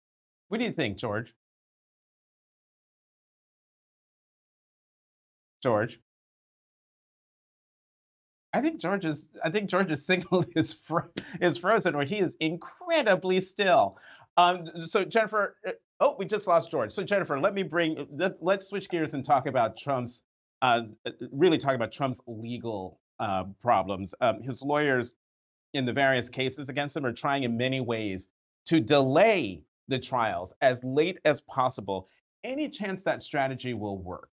What 0.48 0.58
do 0.58 0.66
you 0.66 0.72
think, 0.72 0.98
George? 0.98 1.34
George. 5.62 6.00
I 8.54 8.62
think 8.62 8.82
George 8.82 9.06
is. 9.06 9.30
I 9.44 9.50
think 9.50 9.70
George's 9.70 10.06
signal 10.06 10.46
is 10.56 10.76
is 11.42 11.58
frozen, 11.58 11.96
or 11.96 12.04
he 12.04 12.20
is 12.20 12.36
incredibly 12.40 13.40
still. 13.40 13.98
Um, 14.38 14.68
so 14.86 15.04
Jennifer, 15.04 15.56
uh, 15.68 15.72
oh, 16.00 16.16
we 16.18 16.26
just 16.26 16.48
lost 16.48 16.72
George. 16.72 16.92
So 16.92 17.04
Jennifer, 17.04 17.40
let 17.40 17.54
me 17.54 17.64
bring. 17.64 18.08
Let, 18.12 18.42
us 18.42 18.68
switch 18.68 18.90
gears 18.90 19.14
and 19.14 19.24
talk 19.24 19.48
about 19.48 19.78
Trump's. 19.78 20.24
Uh, 20.62 20.84
really 21.32 21.58
talk 21.58 21.74
about 21.74 21.92
Trump's 21.92 22.22
legal 22.28 23.00
uh, 23.20 23.46
problems. 23.62 24.14
Um, 24.22 24.42
his 24.42 24.62
lawyers, 24.62 25.16
in 25.74 25.86
the 25.86 25.94
various 25.94 26.30
cases 26.30 26.70
against 26.70 26.96
him, 26.96 27.06
are 27.06 27.14
trying 27.14 27.44
in 27.44 27.58
many 27.58 27.82
ways 27.82 28.30
to 28.66 28.80
delay 28.80 29.64
the 29.88 29.98
trials 29.98 30.54
as 30.62 30.84
late 30.84 31.20
as 31.26 31.42
possible. 31.42 32.08
Any 32.44 32.70
chance 32.70 33.04
that 33.04 33.24
strategy 33.24 33.74
will 33.74 33.98
work? 33.98 34.31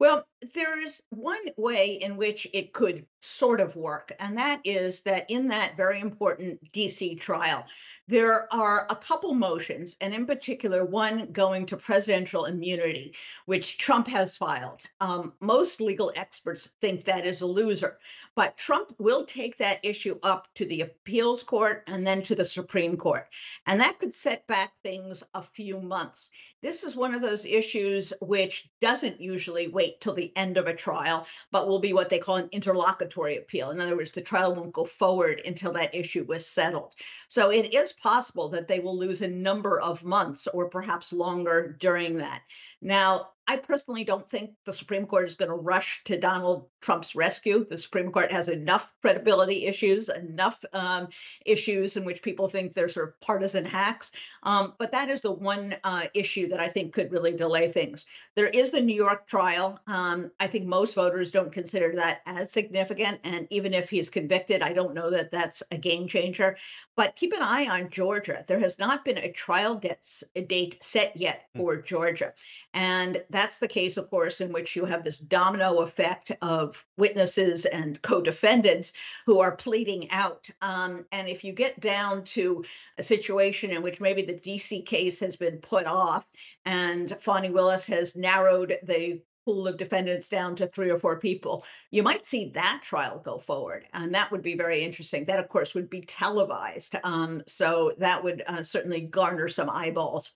Well, 0.00 0.26
there's 0.54 1.02
one 1.10 1.44
way 1.58 1.92
in 1.92 2.16
which 2.16 2.46
it 2.54 2.72
could 2.72 3.04
sort 3.20 3.60
of 3.60 3.76
work, 3.76 4.12
and 4.18 4.38
that 4.38 4.62
is 4.64 5.02
that 5.02 5.26
in 5.28 5.48
that 5.48 5.76
very 5.76 6.00
important 6.00 6.72
DC 6.72 7.20
trial, 7.20 7.66
there 8.08 8.50
are 8.50 8.86
a 8.88 8.96
couple 8.96 9.34
motions, 9.34 9.98
and 10.00 10.14
in 10.14 10.24
particular, 10.24 10.82
one 10.82 11.30
going 11.32 11.66
to 11.66 11.76
presidential 11.76 12.46
immunity, 12.46 13.14
which 13.44 13.76
Trump 13.76 14.08
has 14.08 14.34
filed. 14.34 14.86
Um, 15.02 15.34
most 15.40 15.82
legal 15.82 16.10
experts 16.16 16.70
think 16.80 17.04
that 17.04 17.26
is 17.26 17.42
a 17.42 17.46
loser, 17.46 17.98
but 18.34 18.56
Trump 18.56 18.94
will 18.98 19.26
take 19.26 19.58
that 19.58 19.80
issue 19.82 20.18
up 20.22 20.48
to 20.54 20.64
the 20.64 20.80
appeals 20.80 21.42
court 21.42 21.84
and 21.86 22.06
then 22.06 22.22
to 22.22 22.34
the 22.34 22.46
Supreme 22.46 22.96
Court. 22.96 23.28
And 23.66 23.80
that 23.80 23.98
could 23.98 24.14
set 24.14 24.46
back 24.46 24.72
things 24.82 25.22
a 25.34 25.42
few 25.42 25.78
months. 25.78 26.30
This 26.62 26.84
is 26.84 26.96
one 26.96 27.14
of 27.14 27.20
those 27.20 27.44
issues 27.44 28.14
which 28.22 28.66
doesn't 28.80 29.20
usually 29.20 29.68
wait 29.68 29.89
till 30.00 30.14
the 30.14 30.32
end 30.36 30.56
of 30.56 30.66
a 30.66 30.74
trial, 30.74 31.26
but 31.50 31.66
will 31.66 31.78
be 31.78 31.92
what 31.92 32.10
they 32.10 32.18
call 32.18 32.36
an 32.36 32.48
interlocutory 32.52 33.36
appeal. 33.36 33.70
In 33.70 33.80
other 33.80 33.96
words, 33.96 34.12
the 34.12 34.20
trial 34.20 34.54
won't 34.54 34.72
go 34.72 34.84
forward 34.84 35.42
until 35.44 35.72
that 35.72 35.94
issue 35.94 36.24
was 36.24 36.46
settled. 36.46 36.94
So 37.28 37.50
it 37.50 37.74
is 37.74 37.92
possible 37.92 38.48
that 38.50 38.68
they 38.68 38.80
will 38.80 38.96
lose 38.96 39.22
a 39.22 39.28
number 39.28 39.80
of 39.80 40.04
months 40.04 40.46
or 40.52 40.68
perhaps 40.68 41.12
longer 41.12 41.76
during 41.78 42.18
that. 42.18 42.42
Now, 42.80 43.30
I 43.50 43.56
personally 43.56 44.04
don't 44.04 44.28
think 44.28 44.52
the 44.64 44.72
Supreme 44.72 45.06
Court 45.06 45.28
is 45.28 45.34
going 45.34 45.48
to 45.48 45.56
rush 45.56 46.02
to 46.04 46.16
Donald 46.16 46.68
Trump's 46.80 47.16
rescue. 47.16 47.66
The 47.68 47.78
Supreme 47.78 48.12
Court 48.12 48.30
has 48.30 48.46
enough 48.46 48.94
credibility 49.02 49.66
issues, 49.66 50.08
enough 50.08 50.64
um, 50.72 51.08
issues 51.44 51.96
in 51.96 52.04
which 52.04 52.22
people 52.22 52.48
think 52.48 52.72
they're 52.72 52.88
sort 52.88 53.08
of 53.08 53.20
partisan 53.20 53.64
hacks. 53.64 54.12
Um, 54.44 54.74
but 54.78 54.92
that 54.92 55.08
is 55.08 55.22
the 55.22 55.32
one 55.32 55.74
uh, 55.82 56.04
issue 56.14 56.46
that 56.50 56.60
I 56.60 56.68
think 56.68 56.92
could 56.92 57.10
really 57.10 57.32
delay 57.32 57.66
things. 57.68 58.06
There 58.36 58.46
is 58.46 58.70
the 58.70 58.80
New 58.80 58.94
York 58.94 59.26
trial. 59.26 59.80
Um, 59.88 60.30
I 60.38 60.46
think 60.46 60.66
most 60.66 60.94
voters 60.94 61.32
don't 61.32 61.50
consider 61.50 61.96
that 61.96 62.20
as 62.26 62.52
significant. 62.52 63.18
And 63.24 63.48
even 63.50 63.74
if 63.74 63.90
he's 63.90 64.10
convicted, 64.10 64.62
I 64.62 64.74
don't 64.74 64.94
know 64.94 65.10
that 65.10 65.32
that's 65.32 65.64
a 65.72 65.76
game 65.76 66.06
changer. 66.06 66.56
But 66.94 67.16
keep 67.16 67.32
an 67.32 67.42
eye 67.42 67.66
on 67.66 67.90
Georgia. 67.90 68.44
There 68.46 68.60
has 68.60 68.78
not 68.78 69.04
been 69.04 69.18
a 69.18 69.32
trial 69.32 69.74
date 69.74 70.76
set 70.80 71.16
yet 71.16 71.48
hmm. 71.52 71.60
for 71.60 71.82
Georgia. 71.82 72.32
And 72.72 73.24
that 73.30 73.39
that's 73.40 73.58
the 73.58 73.68
case, 73.68 73.96
of 73.96 74.10
course, 74.10 74.42
in 74.42 74.52
which 74.52 74.76
you 74.76 74.84
have 74.84 75.02
this 75.02 75.18
domino 75.18 75.78
effect 75.78 76.30
of 76.42 76.84
witnesses 76.98 77.64
and 77.64 78.00
co 78.02 78.20
defendants 78.20 78.92
who 79.24 79.40
are 79.40 79.56
pleading 79.56 80.10
out. 80.10 80.50
Um, 80.60 81.06
and 81.10 81.26
if 81.26 81.42
you 81.42 81.54
get 81.54 81.80
down 81.80 82.24
to 82.36 82.62
a 82.98 83.02
situation 83.02 83.70
in 83.70 83.80
which 83.80 83.98
maybe 83.98 84.20
the 84.20 84.34
DC 84.34 84.84
case 84.84 85.20
has 85.20 85.36
been 85.36 85.56
put 85.56 85.86
off 85.86 86.26
and 86.66 87.16
Fani 87.18 87.48
Willis 87.48 87.86
has 87.86 88.14
narrowed 88.14 88.76
the 88.82 89.22
pool 89.46 89.66
of 89.66 89.78
defendants 89.78 90.28
down 90.28 90.54
to 90.56 90.66
three 90.66 90.90
or 90.90 90.98
four 90.98 91.18
people, 91.18 91.64
you 91.90 92.02
might 92.02 92.26
see 92.26 92.50
that 92.50 92.80
trial 92.82 93.20
go 93.20 93.38
forward. 93.38 93.86
And 93.94 94.14
that 94.14 94.30
would 94.30 94.42
be 94.42 94.54
very 94.54 94.82
interesting. 94.82 95.24
That, 95.24 95.40
of 95.40 95.48
course, 95.48 95.74
would 95.74 95.88
be 95.88 96.02
televised. 96.02 96.94
Um, 97.04 97.42
so 97.46 97.94
that 97.96 98.22
would 98.22 98.42
uh, 98.46 98.62
certainly 98.62 99.00
garner 99.00 99.48
some 99.48 99.70
eyeballs. 99.70 100.34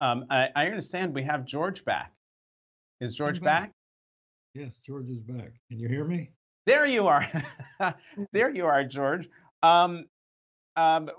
Um, 0.00 0.26
I, 0.30 0.50
I, 0.54 0.66
understand 0.66 1.14
we 1.14 1.22
have 1.22 1.44
George 1.44 1.84
back. 1.84 2.12
Is 3.00 3.14
George 3.14 3.40
back. 3.40 3.62
back? 3.62 3.72
Yes, 4.54 4.78
George 4.78 5.08
is 5.08 5.20
back. 5.20 5.52
Can 5.68 5.78
you 5.78 5.88
hear 5.88 6.04
me? 6.04 6.30
There 6.66 6.86
you 6.86 7.06
are. 7.06 7.26
there 8.32 8.50
you 8.50 8.66
are, 8.66 8.84
George. 8.84 9.28
Um, 9.62 10.06
um, 10.76 11.10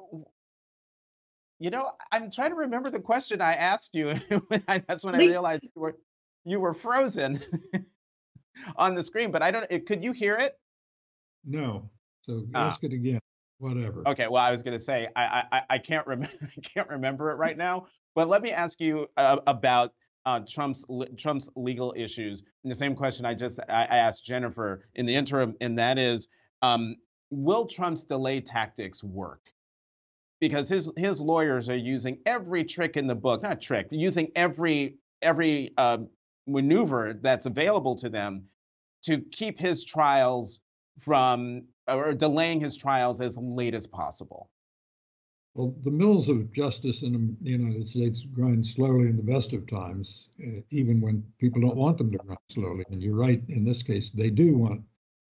you 1.60 1.70
know, 1.70 1.92
I'm 2.12 2.30
trying 2.30 2.50
to 2.50 2.56
remember 2.56 2.90
the 2.90 3.00
question 3.00 3.42
I 3.42 3.54
asked 3.54 3.96
you. 3.96 4.14
That's 4.68 5.04
when 5.04 5.16
I 5.16 5.20
realized 5.20 5.64
you 5.76 5.82
were 5.82 5.98
you 6.44 6.60
were 6.60 6.74
frozen 6.74 7.40
on 8.76 8.96
the 8.96 9.04
screen. 9.04 9.32
But 9.32 9.42
I 9.42 9.52
don't. 9.52 9.86
Could 9.86 10.04
you 10.04 10.12
hear 10.12 10.38
it? 10.38 10.58
No. 11.46 11.90
So 12.22 12.46
ah. 12.54 12.68
ask 12.68 12.84
it 12.84 12.94
again. 12.94 13.20
Whatever. 13.58 14.04
Okay. 14.08 14.28
Well, 14.28 14.44
I 14.44 14.52
was 14.52 14.64
going 14.64 14.78
to 14.78 14.84
say 14.84 15.08
I 15.16 15.44
I, 15.52 15.62
I 15.70 15.78
can't 15.78 16.06
remember 16.08 16.36
I 16.58 16.62
can't 16.62 16.90
remember 16.90 17.32
it 17.32 17.36
right 17.36 17.58
now. 17.58 17.88
But 18.14 18.30
let 18.30 18.42
me 18.42 18.52
ask 18.52 18.80
you 18.80 19.08
uh, 19.18 19.38
about 19.48 19.94
uh, 20.26 20.42
Trump's 20.48 20.86
Trump's 21.18 21.50
legal 21.56 21.94
issues. 21.96 22.44
And 22.64 22.72
the 22.72 22.76
same 22.76 22.96
question 22.96 23.26
I 23.26 23.34
just 23.34 23.60
I, 23.70 23.84
asked 23.84 24.26
Jennifer 24.26 24.88
in 24.96 25.06
the 25.06 25.16
interim, 25.16 25.56
and 25.62 25.78
that 25.78 25.98
is, 25.98 26.28
um, 26.62 26.96
will 27.30 27.68
Trump's 27.68 28.04
delay 28.04 28.42
tactics 28.42 29.04
work? 29.04 29.42
Because 30.42 30.68
his 30.68 30.92
his 30.98 31.22
lawyers 31.22 31.70
are 31.70 31.78
using 31.78 32.20
every 32.26 32.64
trick 32.64 32.98
in 32.98 33.08
the 33.08 33.16
book, 33.16 33.44
not 33.44 33.62
trick, 33.62 33.88
using 33.92 34.32
every 34.36 34.98
every 35.22 35.72
uh, 35.78 36.00
maneuver 36.48 37.18
that's 37.22 37.46
available 37.46 37.96
to 37.98 38.10
them 38.10 38.44
to 39.04 39.20
keep 39.20 39.60
his 39.60 39.86
trials 39.86 40.60
from 41.00 41.64
or 41.88 42.14
delaying 42.14 42.60
his 42.60 42.76
trials 42.78 43.22
as 43.22 43.38
late 43.38 43.74
as 43.74 43.88
possible. 43.88 44.50
Well, 45.54 45.74
the 45.84 45.92
mills 45.92 46.28
of 46.28 46.52
justice 46.52 47.04
in 47.04 47.38
the 47.42 47.52
United 47.52 47.88
States 47.88 48.24
grind 48.24 48.68
slowly 48.68 49.08
in 49.08 49.16
the 49.16 49.24
best 49.24 49.54
of 49.54 49.66
times, 49.68 50.28
uh, 50.46 50.60
even 50.70 51.00
when 51.00 51.24
people 51.40 51.62
don't 51.62 51.78
want 51.78 51.98
them 51.98 52.12
to 52.12 52.18
grind 52.18 52.40
slowly. 52.50 52.84
And 52.90 53.02
you're 53.02 53.16
right, 53.16 53.42
in 53.48 53.64
this 53.64 53.82
case, 53.82 54.10
they 54.10 54.30
do 54.30 54.58
want 54.58 54.82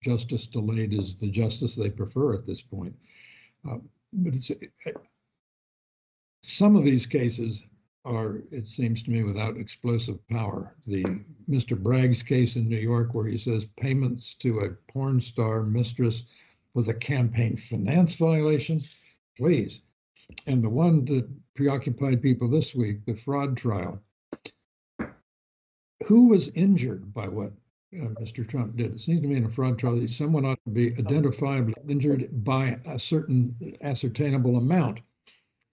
justice 0.02 0.46
delayed 0.46 0.94
as 0.94 1.14
the 1.14 1.30
justice 1.30 1.76
they 1.76 1.90
prefer 1.90 2.34
at 2.34 2.46
this 2.46 2.62
point. 2.62 2.94
Uh, 3.68 3.78
but 4.14 4.34
it's 4.34 4.50
uh, 4.50 4.90
some 6.42 6.76
of 6.76 6.84
these 6.84 7.04
cases 7.04 7.62
are, 8.06 8.42
it 8.50 8.68
seems 8.68 9.02
to 9.02 9.10
me, 9.10 9.24
without 9.24 9.58
explosive 9.58 10.26
power. 10.28 10.74
The 10.86 11.04
Mr. 11.50 11.76
Bragg's 11.76 12.22
case 12.22 12.56
in 12.56 12.68
New 12.68 12.78
York, 12.78 13.12
where 13.14 13.26
he 13.26 13.36
says 13.36 13.66
payments 13.76 14.34
to 14.36 14.60
a 14.60 14.70
porn 14.92 15.20
star 15.20 15.62
mistress 15.62 16.24
was 16.74 16.88
a 16.88 16.94
campaign 16.94 17.56
finance 17.56 18.14
violation. 18.14 18.82
Please, 19.36 19.80
and 20.46 20.62
the 20.62 20.68
one 20.68 21.04
that 21.06 21.28
preoccupied 21.54 22.22
people 22.22 22.48
this 22.48 22.74
week, 22.74 23.04
the 23.06 23.14
fraud 23.14 23.56
trial. 23.56 24.02
Who 26.06 26.28
was 26.28 26.48
injured 26.48 27.14
by 27.14 27.28
what 27.28 27.52
uh, 27.94 28.08
Mr. 28.20 28.46
Trump 28.46 28.76
did? 28.76 28.92
It 28.94 29.00
seems 29.00 29.22
to 29.22 29.28
me 29.28 29.36
in 29.36 29.44
a 29.44 29.50
fraud 29.50 29.78
trial, 29.78 30.06
someone 30.08 30.44
ought 30.44 30.58
to 30.64 30.70
be 30.70 30.90
identifiably 30.92 31.74
injured 31.88 32.44
by 32.44 32.78
a 32.86 32.98
certain 32.98 33.76
ascertainable 33.80 34.56
amount. 34.56 35.00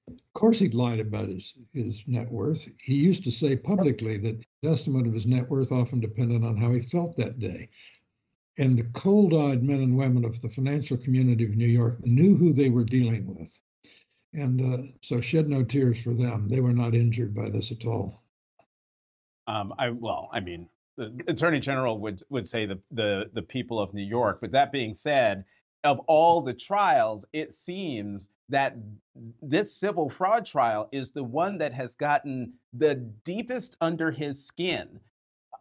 Of 0.07 0.33
course, 0.33 0.59
he'd 0.59 0.73
lied 0.73 0.99
about 0.99 1.29
his, 1.29 1.55
his 1.73 2.03
net 2.07 2.31
worth. 2.31 2.67
He 2.79 2.95
used 2.95 3.23
to 3.25 3.31
say 3.31 3.55
publicly 3.55 4.17
that 4.17 4.45
the 4.61 4.69
estimate 4.69 5.07
of 5.07 5.13
his 5.13 5.25
net 5.25 5.49
worth 5.49 5.71
often 5.71 5.99
depended 5.99 6.43
on 6.43 6.57
how 6.57 6.71
he 6.71 6.81
felt 6.81 7.15
that 7.17 7.39
day. 7.39 7.69
And 8.57 8.77
the 8.77 8.83
cold 8.93 9.33
eyed 9.33 9.63
men 9.63 9.81
and 9.81 9.97
women 9.97 10.25
of 10.25 10.39
the 10.41 10.49
financial 10.49 10.97
community 10.97 11.45
of 11.45 11.55
New 11.55 11.67
York 11.67 12.05
knew 12.05 12.35
who 12.35 12.53
they 12.53 12.69
were 12.69 12.83
dealing 12.83 13.25
with. 13.27 13.59
And 14.33 14.61
uh, 14.61 14.91
so 15.01 15.21
shed 15.21 15.49
no 15.49 15.63
tears 15.63 16.01
for 16.01 16.13
them. 16.13 16.47
They 16.47 16.59
were 16.59 16.73
not 16.73 16.95
injured 16.95 17.33
by 17.33 17.49
this 17.49 17.71
at 17.71 17.85
all. 17.85 18.23
Um, 19.47 19.73
I 19.77 19.89
well, 19.89 20.29
I 20.31 20.39
mean, 20.39 20.69
the 20.97 21.13
Attorney 21.27 21.59
General 21.59 21.97
would 21.99 22.21
would 22.29 22.47
say 22.47 22.65
the 22.65 22.79
the 22.91 23.29
the 23.33 23.41
people 23.41 23.79
of 23.79 23.93
New 23.93 24.03
York. 24.03 24.39
But 24.41 24.51
that 24.51 24.71
being 24.71 24.93
said, 24.93 25.45
of 25.83 25.99
all 26.07 26.41
the 26.41 26.53
trials, 26.53 27.25
it 27.33 27.51
seems 27.51 28.29
that 28.49 28.75
this 29.41 29.75
civil 29.75 30.09
fraud 30.09 30.45
trial 30.45 30.89
is 30.91 31.11
the 31.11 31.23
one 31.23 31.57
that 31.57 31.73
has 31.73 31.95
gotten 31.95 32.53
the 32.73 32.95
deepest 32.95 33.77
under 33.81 34.11
his 34.11 34.45
skin. 34.45 34.99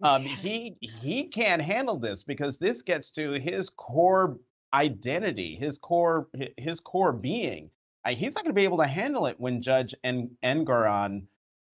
Um, 0.03 0.23
he 0.25 0.77
he 0.81 1.25
can't 1.29 1.63
handle 1.63 1.99
this 1.99 2.23
because 2.23 2.59
this 2.59 2.83
gets 2.83 3.11
to 3.13 3.33
his 3.33 3.71
core 3.71 4.39
identity, 4.73 5.57
his 5.57 5.79
core 5.79 6.29
his 6.57 6.81
core 6.81 7.13
being. 7.13 7.71
Uh, 8.05 8.11
he's 8.15 8.35
not 8.35 8.45
going 8.45 8.55
to 8.55 8.59
be 8.59 8.65
able 8.65 8.79
to 8.79 8.87
handle 8.87 9.27
it 9.27 9.39
when 9.39 9.63
Judge 9.63 9.95
en- 10.05 10.37
Engoron 10.43 11.25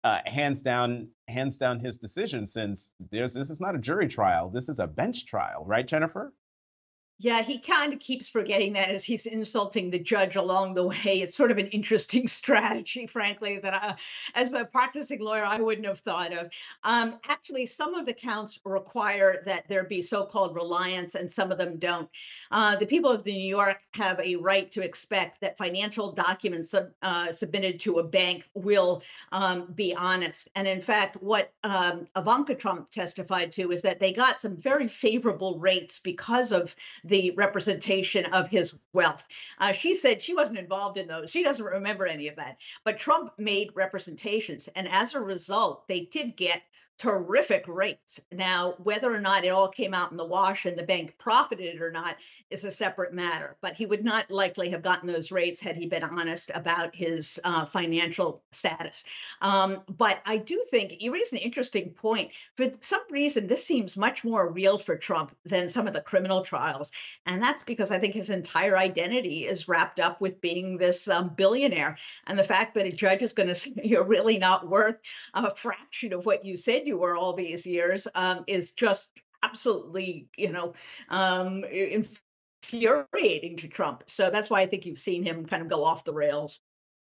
uh, 0.04 0.20
hands 0.26 0.62
down 0.62 1.08
hands 1.28 1.58
down 1.58 1.80
his 1.80 1.96
decision. 1.96 2.46
Since 2.46 2.92
there's 3.10 3.34
this 3.34 3.50
is 3.50 3.60
not 3.60 3.74
a 3.74 3.78
jury 3.78 4.08
trial, 4.08 4.50
this 4.50 4.68
is 4.68 4.78
a 4.78 4.86
bench 4.86 5.26
trial, 5.26 5.64
right, 5.66 5.86
Jennifer? 5.86 6.32
Yeah, 7.18 7.42
he 7.42 7.60
kind 7.60 7.92
of 7.92 8.00
keeps 8.00 8.28
forgetting 8.28 8.72
that 8.72 8.88
as 8.88 9.04
he's 9.04 9.26
insulting 9.26 9.90
the 9.90 9.98
judge 9.98 10.34
along 10.34 10.74
the 10.74 10.84
way. 10.88 11.20
It's 11.20 11.36
sort 11.36 11.52
of 11.52 11.58
an 11.58 11.68
interesting 11.68 12.26
strategy, 12.26 13.06
frankly, 13.06 13.58
that 13.60 13.74
I, 13.74 13.94
as 14.34 14.52
a 14.52 14.64
practicing 14.64 15.20
lawyer, 15.20 15.44
I 15.44 15.60
wouldn't 15.60 15.86
have 15.86 16.00
thought 16.00 16.32
of. 16.32 16.52
Um, 16.82 17.16
actually, 17.28 17.66
some 17.66 17.94
of 17.94 18.06
the 18.06 18.12
counts 18.12 18.58
require 18.64 19.42
that 19.46 19.68
there 19.68 19.84
be 19.84 20.02
so 20.02 20.24
called 20.24 20.56
reliance, 20.56 21.14
and 21.14 21.30
some 21.30 21.52
of 21.52 21.58
them 21.58 21.78
don't. 21.78 22.08
Uh, 22.50 22.74
the 22.74 22.86
people 22.86 23.10
of 23.10 23.24
New 23.24 23.32
York 23.32 23.80
have 23.94 24.18
a 24.18 24.34
right 24.36 24.72
to 24.72 24.82
expect 24.82 25.40
that 25.42 25.56
financial 25.56 26.10
documents 26.10 26.70
sub, 26.70 26.90
uh, 27.02 27.30
submitted 27.30 27.78
to 27.80 28.00
a 28.00 28.04
bank 28.04 28.48
will 28.54 29.02
um, 29.30 29.72
be 29.74 29.94
honest. 29.94 30.48
And 30.56 30.66
in 30.66 30.80
fact, 30.80 31.22
what 31.22 31.52
um, 31.62 32.06
Ivanka 32.16 32.56
Trump 32.56 32.90
testified 32.90 33.52
to 33.52 33.70
is 33.70 33.82
that 33.82 34.00
they 34.00 34.12
got 34.12 34.40
some 34.40 34.56
very 34.56 34.88
favorable 34.88 35.58
rates 35.60 36.00
because 36.00 36.50
of 36.50 36.74
the 37.04 37.32
representation 37.36 38.26
of 38.26 38.48
his 38.48 38.76
wealth. 38.92 39.26
Uh, 39.58 39.72
she 39.72 39.94
said 39.94 40.22
she 40.22 40.34
wasn't 40.34 40.58
involved 40.58 40.96
in 40.96 41.08
those. 41.08 41.30
She 41.30 41.42
doesn't 41.42 41.64
remember 41.64 42.06
any 42.06 42.28
of 42.28 42.36
that. 42.36 42.58
But 42.84 42.98
Trump 42.98 43.32
made 43.38 43.70
representations. 43.74 44.68
And 44.76 44.88
as 44.88 45.14
a 45.14 45.20
result, 45.20 45.88
they 45.88 46.02
did 46.02 46.36
get 46.36 46.62
terrific 47.02 47.64
rates. 47.66 48.20
Now, 48.30 48.74
whether 48.78 49.12
or 49.12 49.18
not 49.18 49.44
it 49.44 49.48
all 49.48 49.66
came 49.66 49.92
out 49.92 50.12
in 50.12 50.16
the 50.16 50.24
wash 50.24 50.66
and 50.66 50.78
the 50.78 50.84
bank 50.84 51.18
profited 51.18 51.82
or 51.82 51.90
not 51.90 52.14
is 52.48 52.62
a 52.62 52.70
separate 52.70 53.12
matter. 53.12 53.56
But 53.60 53.74
he 53.74 53.86
would 53.86 54.04
not 54.04 54.30
likely 54.30 54.70
have 54.70 54.82
gotten 54.82 55.08
those 55.08 55.32
rates 55.32 55.60
had 55.60 55.74
he 55.74 55.86
been 55.86 56.04
honest 56.04 56.52
about 56.54 56.94
his 56.94 57.40
uh, 57.42 57.64
financial 57.64 58.44
status. 58.52 59.04
Um, 59.40 59.82
but 59.88 60.22
I 60.26 60.36
do 60.36 60.62
think 60.70 60.94
you 61.00 61.12
raise 61.12 61.32
an 61.32 61.40
interesting 61.40 61.90
point. 61.90 62.30
For 62.56 62.66
some 62.78 63.02
reason, 63.10 63.48
this 63.48 63.66
seems 63.66 63.96
much 63.96 64.22
more 64.22 64.48
real 64.48 64.78
for 64.78 64.96
Trump 64.96 65.34
than 65.44 65.68
some 65.68 65.88
of 65.88 65.94
the 65.94 66.02
criminal 66.02 66.42
trials. 66.42 66.92
And 67.26 67.42
that's 67.42 67.64
because 67.64 67.90
I 67.90 67.98
think 67.98 68.14
his 68.14 68.30
entire 68.30 68.78
identity 68.78 69.40
is 69.40 69.66
wrapped 69.66 69.98
up 69.98 70.20
with 70.20 70.40
being 70.40 70.78
this 70.78 71.08
um, 71.08 71.30
billionaire. 71.30 71.96
And 72.28 72.38
the 72.38 72.44
fact 72.44 72.74
that 72.74 72.86
a 72.86 72.92
judge 72.92 73.22
is 73.22 73.32
going 73.32 73.48
to 73.48 73.56
say 73.56 73.72
you're 73.82 74.04
really 74.04 74.38
not 74.38 74.68
worth 74.68 75.00
a 75.34 75.52
fraction 75.52 76.12
of 76.12 76.26
what 76.26 76.44
you 76.44 76.56
said 76.56 76.86
you 76.86 76.91
were 76.96 77.16
all 77.16 77.32
these 77.32 77.66
years 77.66 78.06
um, 78.14 78.44
is 78.46 78.72
just 78.72 79.10
absolutely, 79.42 80.28
you 80.36 80.52
know, 80.52 80.74
um, 81.08 81.64
infuriating 81.64 83.56
to 83.56 83.68
Trump. 83.68 84.04
So 84.06 84.30
that's 84.30 84.50
why 84.50 84.60
I 84.60 84.66
think 84.66 84.86
you've 84.86 84.98
seen 84.98 85.22
him 85.22 85.44
kind 85.46 85.62
of 85.62 85.68
go 85.68 85.84
off 85.84 86.04
the 86.04 86.12
rails. 86.12 86.60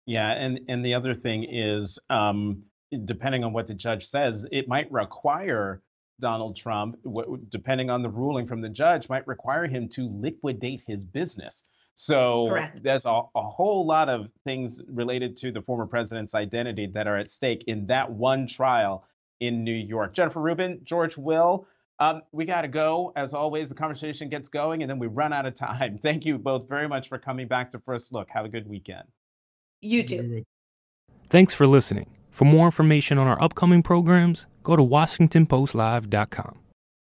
Yeah, 0.05 0.31
and 0.31 0.61
and 0.69 0.83
the 0.83 0.95
other 0.95 1.13
thing 1.13 1.45
is, 1.47 1.99
um, 2.09 2.63
depending 3.05 3.43
on 3.43 3.53
what 3.53 3.67
the 3.67 3.75
judge 3.75 4.07
says, 4.07 4.45
it 4.51 4.67
might 4.67 4.91
require 4.91 5.81
Donald 6.19 6.55
Trump, 6.55 6.97
depending 7.49 7.89
on 7.89 8.01
the 8.01 8.09
ruling 8.09 8.47
from 8.47 8.61
the 8.61 8.69
judge, 8.69 9.09
might 9.09 9.27
require 9.27 9.67
him 9.67 9.87
to 9.89 10.09
liquidate 10.09 10.81
his 10.85 11.05
business. 11.05 11.63
So 11.93 12.47
Correct. 12.49 12.81
there's 12.81 13.05
a, 13.05 13.21
a 13.35 13.41
whole 13.41 13.85
lot 13.85 14.07
of 14.09 14.31
things 14.45 14.81
related 14.87 15.35
to 15.37 15.51
the 15.51 15.61
former 15.61 15.85
president's 15.85 16.33
identity 16.33 16.87
that 16.87 17.07
are 17.07 17.17
at 17.17 17.29
stake 17.29 17.65
in 17.67 17.87
that 17.87 18.09
one 18.09 18.47
trial 18.47 19.05
in 19.39 19.63
New 19.63 19.73
York. 19.73 20.13
Jennifer 20.13 20.41
Rubin, 20.41 20.81
George 20.83 21.17
Will, 21.17 21.67
um, 21.99 22.21
we 22.31 22.45
got 22.45 22.61
to 22.61 22.67
go. 22.67 23.11
As 23.15 23.33
always, 23.33 23.69
the 23.69 23.75
conversation 23.75 24.29
gets 24.29 24.47
going 24.47 24.81
and 24.81 24.89
then 24.89 24.99
we 24.99 25.07
run 25.07 25.33
out 25.33 25.45
of 25.45 25.55
time. 25.55 25.97
Thank 26.01 26.25
you 26.25 26.37
both 26.37 26.67
very 26.67 26.87
much 26.87 27.09
for 27.09 27.17
coming 27.17 27.47
back 27.47 27.71
to 27.71 27.79
First 27.79 28.13
Look. 28.13 28.29
Have 28.29 28.45
a 28.45 28.49
good 28.49 28.67
weekend. 28.67 29.03
You 29.81 30.03
too. 30.03 30.45
Thanks 31.29 31.53
for 31.53 31.67
listening. 31.67 32.07
For 32.31 32.45
more 32.45 32.65
information 32.65 33.17
on 33.17 33.27
our 33.27 33.41
upcoming 33.41 33.83
programs, 33.83 34.45
go 34.63 34.75
to 34.75 34.83
WashingtonPostLive.com. 34.83 36.59